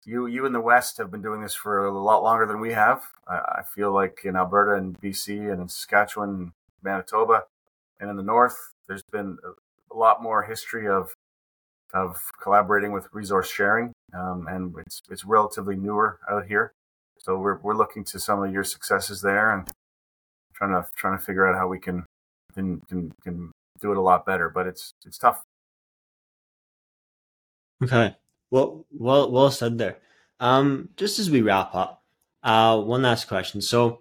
you 0.04 0.26
you 0.26 0.46
in 0.46 0.52
the 0.52 0.60
West 0.60 0.98
have 0.98 1.10
been 1.10 1.22
doing 1.22 1.42
this 1.42 1.54
for 1.54 1.84
a 1.84 1.92
lot 1.92 2.22
longer 2.22 2.46
than 2.46 2.60
we 2.60 2.72
have. 2.72 3.02
I, 3.28 3.36
I 3.58 3.62
feel 3.62 3.92
like 3.92 4.20
in 4.24 4.36
Alberta 4.36 4.74
and 4.74 4.98
BC 5.00 5.52
and 5.52 5.60
in 5.60 5.68
Saskatchewan, 5.68 6.52
Manitoba, 6.82 7.44
and 7.98 8.10
in 8.10 8.16
the 8.16 8.22
north, 8.22 8.74
there's 8.88 9.02
been 9.02 9.38
a, 9.44 9.50
lot 9.92 10.22
more 10.22 10.44
history 10.44 10.88
of 10.88 11.14
of 11.92 12.16
collaborating 12.40 12.92
with 12.92 13.08
resource 13.12 13.50
sharing, 13.50 13.92
um, 14.14 14.46
and 14.48 14.74
it's 14.78 15.02
it's 15.10 15.24
relatively 15.24 15.76
newer 15.76 16.20
out 16.30 16.46
here. 16.46 16.72
So 17.18 17.36
we're 17.36 17.58
we're 17.58 17.76
looking 17.76 18.04
to 18.04 18.20
some 18.20 18.42
of 18.42 18.52
your 18.52 18.64
successes 18.64 19.20
there 19.20 19.52
and 19.52 19.68
trying 20.54 20.70
to 20.70 20.88
trying 20.96 21.18
to 21.18 21.24
figure 21.24 21.46
out 21.46 21.58
how 21.58 21.68
we 21.68 21.80
can 21.80 22.06
can 22.54 22.80
can, 22.88 23.12
can 23.22 23.52
do 23.80 23.92
it 23.92 23.98
a 23.98 24.00
lot 24.02 24.26
better. 24.26 24.48
But 24.48 24.66
it's 24.66 24.94
it's 25.04 25.18
tough. 25.18 25.44
Okay. 27.82 28.16
Well, 28.50 28.84
well, 28.90 29.30
well 29.30 29.50
said 29.50 29.78
there. 29.78 29.98
Um, 30.38 30.90
just 30.96 31.18
as 31.18 31.30
we 31.30 31.42
wrap 31.42 31.74
up, 31.74 32.02
uh, 32.42 32.80
one 32.80 33.02
last 33.02 33.26
question. 33.26 33.60
So, 33.60 34.00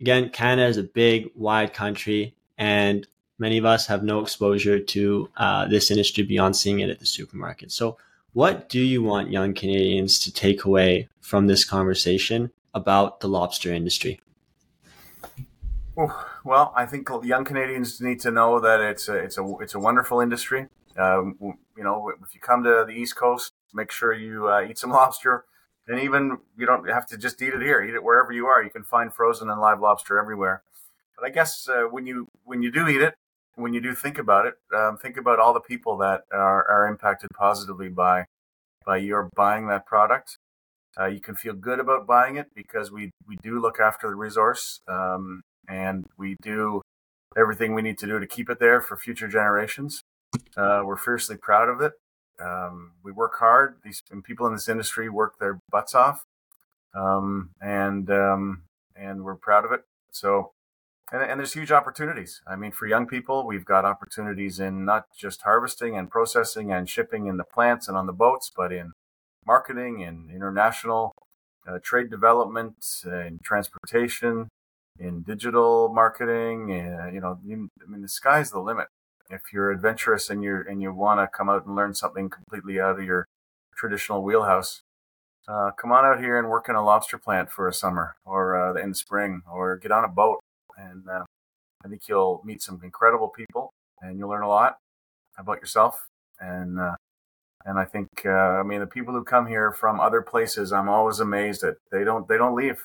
again, 0.00 0.30
Canada 0.30 0.68
is 0.68 0.76
a 0.76 0.82
big, 0.82 1.30
wide 1.34 1.74
country 1.74 2.34
and 2.56 3.06
many 3.38 3.56
of 3.56 3.64
us 3.64 3.86
have 3.86 4.02
no 4.02 4.20
exposure 4.20 4.80
to 4.80 5.30
uh, 5.36 5.66
this 5.68 5.90
industry 5.90 6.24
beyond 6.24 6.56
seeing 6.56 6.80
it 6.80 6.90
at 6.90 6.98
the 6.98 7.06
supermarket. 7.06 7.72
So, 7.72 7.96
what 8.32 8.68
do 8.68 8.80
you 8.80 9.02
want 9.02 9.30
young 9.30 9.54
Canadians 9.54 10.18
to 10.20 10.32
take 10.32 10.64
away 10.64 11.08
from 11.20 11.46
this 11.46 11.64
conversation 11.64 12.50
about 12.74 13.20
the 13.20 13.28
lobster 13.28 13.72
industry? 13.72 14.20
Well, 16.48 16.72
I 16.74 16.86
think 16.86 17.10
young 17.24 17.44
Canadians 17.44 18.00
need 18.00 18.20
to 18.20 18.30
know 18.30 18.58
that 18.58 18.80
it's 18.80 19.06
a 19.06 19.16
it's 19.16 19.36
a 19.36 19.44
it's 19.60 19.74
a 19.74 19.78
wonderful 19.78 20.22
industry. 20.22 20.68
Um, 20.96 21.36
you 21.42 21.84
know, 21.84 22.10
if 22.22 22.34
you 22.34 22.40
come 22.40 22.64
to 22.64 22.86
the 22.88 22.94
East 22.94 23.16
Coast, 23.16 23.52
make 23.74 23.90
sure 23.90 24.14
you 24.14 24.48
uh, 24.48 24.62
eat 24.62 24.78
some 24.78 24.88
lobster, 25.00 25.44
and 25.86 26.00
even 26.00 26.38
you 26.56 26.64
don't 26.64 26.88
have 26.88 27.06
to 27.08 27.18
just 27.18 27.42
eat 27.42 27.52
it 27.52 27.60
here. 27.60 27.82
Eat 27.82 27.92
it 27.92 28.02
wherever 28.02 28.32
you 28.32 28.46
are. 28.46 28.62
You 28.62 28.70
can 28.70 28.82
find 28.82 29.12
frozen 29.12 29.50
and 29.50 29.60
live 29.60 29.80
lobster 29.80 30.18
everywhere. 30.18 30.62
But 31.18 31.26
I 31.26 31.28
guess 31.28 31.68
uh, 31.68 31.82
when 31.82 32.06
you 32.06 32.28
when 32.44 32.62
you 32.62 32.72
do 32.72 32.88
eat 32.88 33.02
it, 33.02 33.14
when 33.56 33.74
you 33.74 33.82
do 33.82 33.94
think 33.94 34.16
about 34.16 34.46
it, 34.46 34.54
um, 34.74 34.96
think 34.96 35.18
about 35.18 35.38
all 35.38 35.52
the 35.52 35.60
people 35.60 35.98
that 35.98 36.22
are, 36.32 36.66
are 36.66 36.88
impacted 36.88 37.28
positively 37.36 37.90
by 37.90 38.24
by 38.86 38.96
your 38.96 39.28
buying 39.36 39.66
that 39.66 39.84
product. 39.84 40.38
Uh, 40.98 41.08
you 41.08 41.20
can 41.20 41.34
feel 41.34 41.52
good 41.52 41.78
about 41.78 42.06
buying 42.06 42.36
it 42.36 42.54
because 42.54 42.90
we 42.90 43.10
we 43.26 43.36
do 43.42 43.60
look 43.60 43.78
after 43.78 44.08
the 44.08 44.16
resource 44.16 44.80
um, 44.88 45.42
and 45.68 46.06
we 46.16 46.36
do 46.42 46.82
everything 47.36 47.74
we 47.74 47.82
need 47.82 47.98
to 47.98 48.06
do 48.06 48.18
to 48.18 48.26
keep 48.26 48.48
it 48.50 48.58
there 48.58 48.80
for 48.80 48.96
future 48.96 49.28
generations. 49.28 50.02
Uh, 50.56 50.82
we're 50.84 50.96
fiercely 50.96 51.36
proud 51.36 51.68
of 51.68 51.80
it. 51.80 51.92
Um, 52.40 52.92
we 53.02 53.12
work 53.12 53.38
hard. 53.38 53.76
These 53.84 54.02
people 54.24 54.46
in 54.46 54.52
this 54.52 54.68
industry 54.68 55.08
work 55.08 55.38
their 55.38 55.58
butts 55.70 55.94
off, 55.94 56.24
um, 56.94 57.50
and 57.60 58.10
um, 58.10 58.62
and 58.96 59.24
we're 59.24 59.36
proud 59.36 59.64
of 59.64 59.72
it. 59.72 59.82
So, 60.12 60.52
and, 61.12 61.22
and 61.22 61.40
there's 61.40 61.54
huge 61.54 61.72
opportunities. 61.72 62.40
I 62.46 62.56
mean, 62.56 62.72
for 62.72 62.86
young 62.86 63.06
people, 63.06 63.46
we've 63.46 63.64
got 63.64 63.84
opportunities 63.84 64.60
in 64.60 64.84
not 64.84 65.06
just 65.16 65.42
harvesting 65.42 65.96
and 65.96 66.10
processing 66.10 66.72
and 66.72 66.88
shipping 66.88 67.26
in 67.26 67.36
the 67.36 67.44
plants 67.44 67.88
and 67.88 67.96
on 67.96 68.06
the 68.06 68.12
boats, 68.12 68.50
but 68.54 68.72
in 68.72 68.92
marketing 69.44 70.02
and 70.04 70.30
international 70.30 71.12
uh, 71.66 71.78
trade 71.82 72.10
development 72.10 72.76
and 73.04 73.40
transportation, 73.42 74.48
in 74.98 75.22
digital 75.22 75.88
marketing. 75.88 76.72
And, 76.72 77.14
you 77.14 77.20
know, 77.20 77.38
you, 77.44 77.68
I 77.82 77.90
mean, 77.90 78.02
the 78.02 78.08
sky's 78.08 78.50
the 78.50 78.60
limit. 78.60 78.88
If 79.30 79.52
you're 79.52 79.70
adventurous 79.70 80.30
and 80.30 80.42
you're 80.42 80.62
and 80.62 80.80
you 80.80 80.92
want 80.92 81.20
to 81.20 81.28
come 81.28 81.50
out 81.50 81.66
and 81.66 81.76
learn 81.76 81.94
something 81.94 82.30
completely 82.30 82.80
out 82.80 82.98
of 82.98 83.04
your 83.04 83.26
traditional 83.76 84.22
wheelhouse, 84.22 84.82
uh, 85.46 85.70
come 85.72 85.92
on 85.92 86.04
out 86.04 86.20
here 86.20 86.38
and 86.38 86.48
work 86.48 86.68
in 86.68 86.74
a 86.74 86.84
lobster 86.84 87.18
plant 87.18 87.50
for 87.50 87.68
a 87.68 87.72
summer 87.72 88.16
or 88.24 88.56
uh, 88.56 88.74
in 88.74 88.90
the 88.90 88.94
spring, 88.94 89.42
or 89.50 89.76
get 89.76 89.92
on 89.92 90.04
a 90.04 90.08
boat. 90.08 90.40
And 90.78 91.08
uh, 91.08 91.24
I 91.84 91.88
think 91.88 92.08
you'll 92.08 92.42
meet 92.44 92.62
some 92.62 92.80
incredible 92.82 93.28
people, 93.28 93.70
and 94.00 94.18
you'll 94.18 94.30
learn 94.30 94.42
a 94.42 94.48
lot 94.48 94.78
about 95.38 95.60
yourself. 95.60 96.06
And 96.40 96.80
uh, 96.80 96.94
and 97.64 97.78
I 97.78 97.84
think 97.84 98.08
uh, 98.24 98.30
I 98.30 98.62
mean 98.62 98.80
the 98.80 98.86
people 98.86 99.12
who 99.12 99.24
come 99.24 99.46
here 99.46 99.72
from 99.72 100.00
other 100.00 100.22
places, 100.22 100.72
I'm 100.72 100.88
always 100.88 101.20
amazed 101.20 101.64
at. 101.64 101.76
They 101.92 102.04
don't 102.04 102.26
they 102.28 102.38
don't 102.38 102.54
leave. 102.54 102.82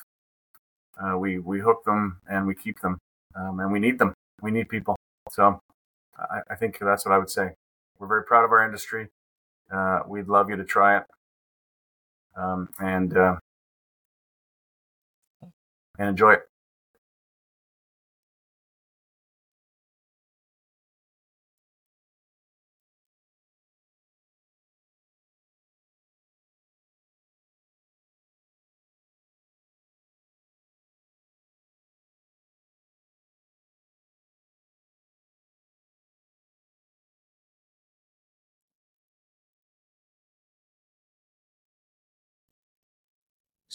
Uh, 1.02 1.18
we 1.18 1.38
we 1.38 1.60
hook 1.60 1.84
them 1.84 2.20
and 2.28 2.46
we 2.46 2.54
keep 2.54 2.80
them, 2.80 2.98
um, 3.34 3.60
and 3.60 3.72
we 3.72 3.78
need 3.78 3.98
them. 3.98 4.14
We 4.42 4.50
need 4.50 4.68
people. 4.68 4.96
So 5.30 5.60
I, 6.18 6.40
I, 6.50 6.54
think 6.54 6.78
that's 6.78 7.04
what 7.04 7.12
I 7.12 7.18
would 7.18 7.30
say. 7.30 7.50
We're 7.98 8.06
very 8.06 8.24
proud 8.24 8.44
of 8.44 8.52
our 8.52 8.64
industry. 8.64 9.08
Uh, 9.72 10.00
we'd 10.06 10.28
love 10.28 10.50
you 10.50 10.56
to 10.56 10.64
try 10.64 10.98
it, 10.98 11.04
um, 12.36 12.68
and 12.78 13.16
uh, 13.16 13.36
and 15.98 16.08
enjoy 16.08 16.34
it. 16.34 16.48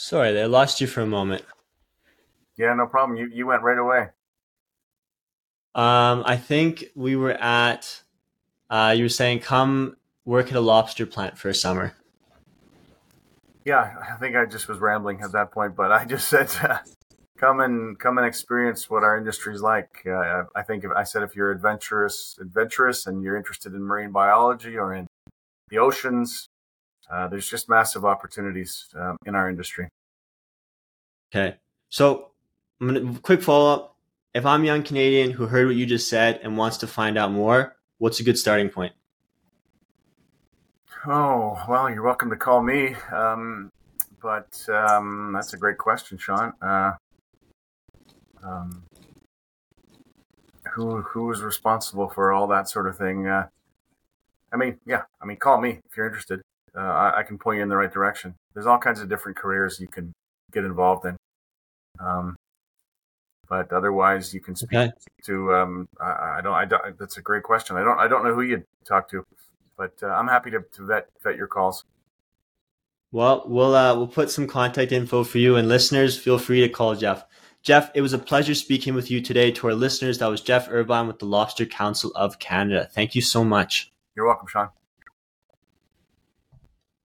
Sorry, 0.10 0.42
I 0.42 0.46
lost 0.46 0.82
you 0.82 0.88
for 0.88 1.02
a 1.02 1.06
moment. 1.06 1.44
Yeah, 2.58 2.74
no 2.74 2.88
problem. 2.88 3.16
You 3.16 3.30
you 3.32 3.46
went 3.46 3.62
right 3.62 3.78
away. 3.78 4.08
Um, 5.76 6.24
I 6.26 6.36
think 6.36 6.86
we 6.96 7.16
were 7.16 7.34
at. 7.34 8.02
Uh, 8.72 8.96
you 8.98 9.04
were 9.04 9.10
saying 9.10 9.42
come 9.42 9.98
work 10.26 10.48
at 10.48 10.56
a 10.56 10.62
lobster 10.62 11.06
plant 11.06 11.38
for 11.38 11.50
a 11.50 11.54
summer. 11.54 11.94
Yeah, 13.66 13.98
I 14.02 14.16
think 14.16 14.36
I 14.36 14.48
just 14.48 14.68
was 14.68 14.80
rambling 14.80 15.22
at 15.22 15.32
that 15.34 15.52
point, 15.52 15.76
but 15.76 15.92
I 15.92 16.06
just 16.06 16.28
said 16.34 16.50
uh, 16.64 16.80
come 17.38 17.60
and 17.60 18.00
come 18.00 18.18
and 18.18 18.26
experience 18.26 18.90
what 18.90 19.04
our 19.04 19.16
industry 19.16 19.54
is 19.54 19.62
like. 19.62 20.08
Uh, 20.08 20.46
I 20.56 20.64
think 20.64 20.86
if, 20.86 20.90
I 20.90 21.04
said 21.04 21.22
if 21.22 21.36
you're 21.36 21.52
adventurous, 21.52 22.36
adventurous, 22.42 23.06
and 23.06 23.22
you're 23.22 23.38
interested 23.38 23.76
in 23.76 23.84
marine 23.84 24.12
biology 24.12 24.76
or 24.76 24.92
in 24.92 25.06
the 25.70 25.78
oceans, 25.78 26.48
uh, 27.12 27.28
there's 27.28 27.48
just 27.48 27.70
massive 27.70 28.06
opportunities 28.06 28.88
um, 28.96 29.16
in 29.28 29.36
our 29.36 29.48
industry. 29.48 29.88
Okay. 31.32 31.58
So, 31.90 32.32
I'm 32.80 32.88
gonna 32.88 33.20
quick 33.20 33.42
follow 33.42 33.74
up. 33.74 33.96
If 34.34 34.46
I'm 34.46 34.64
a 34.64 34.66
young 34.66 34.84
Canadian 34.84 35.32
who 35.32 35.48
heard 35.48 35.68
what 35.68 35.76
you 35.76 35.86
just 35.86 36.10
said 36.10 36.40
and 36.44 36.58
wants 36.58 36.78
to 36.78 36.88
find 36.88 37.18
out 37.18 37.32
more, 37.32 37.76
what's 37.98 38.20
a 38.20 38.24
good 38.24 38.38
starting 38.38 38.70
point? 38.70 38.94
Oh, 41.06 41.58
well, 41.68 41.90
you're 41.90 42.04
welcome 42.04 42.30
to 42.30 42.36
call 42.36 42.62
me. 42.62 42.96
Um, 43.12 43.72
but 44.22 44.58
um, 44.70 45.32
that's 45.34 45.54
a 45.54 45.58
great 45.58 45.78
question, 45.78 46.18
Sean. 46.18 46.54
Uh, 46.62 46.92
um, 48.44 48.84
who 50.74 51.02
who 51.02 51.32
is 51.32 51.42
responsible 51.42 52.10
for 52.10 52.32
all 52.32 52.48
that 52.48 52.70
sort 52.70 52.88
of 52.88 52.98
thing? 52.98 53.28
Uh, 53.28 53.48
I 54.54 54.58
mean, 54.58 54.80
yeah, 54.86 55.04
I 55.22 55.26
mean, 55.26 55.38
call 55.38 55.60
me 55.60 55.80
if 55.90 55.98
you're 55.98 56.08
interested 56.08 56.42
uh, 56.76 56.80
I, 56.80 57.20
I, 57.20 57.24
can 57.24 57.38
point 57.38 57.58
you 57.58 57.64
in 57.64 57.70
the 57.70 57.78
right 57.78 57.92
direction. 57.92 58.36
There's 58.54 58.66
all 58.66 58.78
kinds 58.78 59.02
of 59.02 59.10
different 59.10 59.38
careers 59.38 59.80
you 59.80 59.88
can 59.88 60.14
get 60.52 60.64
involved 60.64 61.06
in. 61.06 61.18
Um, 62.00 62.36
but 63.48 63.74
otherwise, 63.74 64.34
you 64.34 64.40
can 64.40 64.56
speak 64.56 64.78
okay. 64.78 64.92
to. 65.26 65.54
Um, 65.56 65.90
I, 66.00 66.38
I, 66.38 66.42
don't. 66.44 66.54
I 66.54 66.66
don't. 66.66 67.00
That's 67.00 67.18
a 67.18 67.22
great 67.22 67.44
question. 67.44 67.76
I 67.78 67.84
don't. 67.84 68.00
I 68.00 68.08
don't 68.08 68.24
know 68.24 68.34
who 68.34 68.42
you'd 68.42 68.66
talk 68.86 69.10
to, 69.10 69.26
but 69.76 69.94
uh, 70.04 70.08
I'm 70.08 70.28
happy 70.28 70.52
to, 70.52 70.62
to 70.62 70.86
vet 70.86 71.08
vet 71.24 71.36
your 71.36 71.48
calls. 71.48 71.84
Well, 73.12 73.44
we'll 73.48 73.76
uh, 73.76 73.96
we'll 73.96 74.08
put 74.08 74.30
some 74.30 74.46
contact 74.46 74.92
info 74.92 75.24
for 75.24 75.40
you 75.40 75.56
and 75.56 75.68
listeners. 75.68 76.18
Feel 76.18 76.38
free 76.38 76.62
to 76.62 76.70
call 76.70 76.96
Geoff. 76.96 77.26
Geoff, 77.64 77.90
it 77.96 78.02
was 78.02 78.14
a 78.14 78.20
pleasure 78.20 78.54
speaking 78.54 78.94
with 78.94 79.10
you 79.10 79.20
today. 79.20 79.52
To 79.52 79.68
our 79.68 79.74
listeners, 79.74 80.20
that 80.20 80.28
was 80.28 80.42
Geoff 80.42 80.68
Irvine 80.70 81.08
with 81.08 81.18
the 81.18 81.26
Lobster 81.26 81.66
Council 81.66 82.12
of 82.16 82.38
Canada. 82.38 82.88
Thank 82.92 83.16
you 83.16 83.22
so 83.22 83.44
much. 83.44 83.92
You're 84.16 84.28
welcome, 84.28 84.48
Sean. 84.48 84.70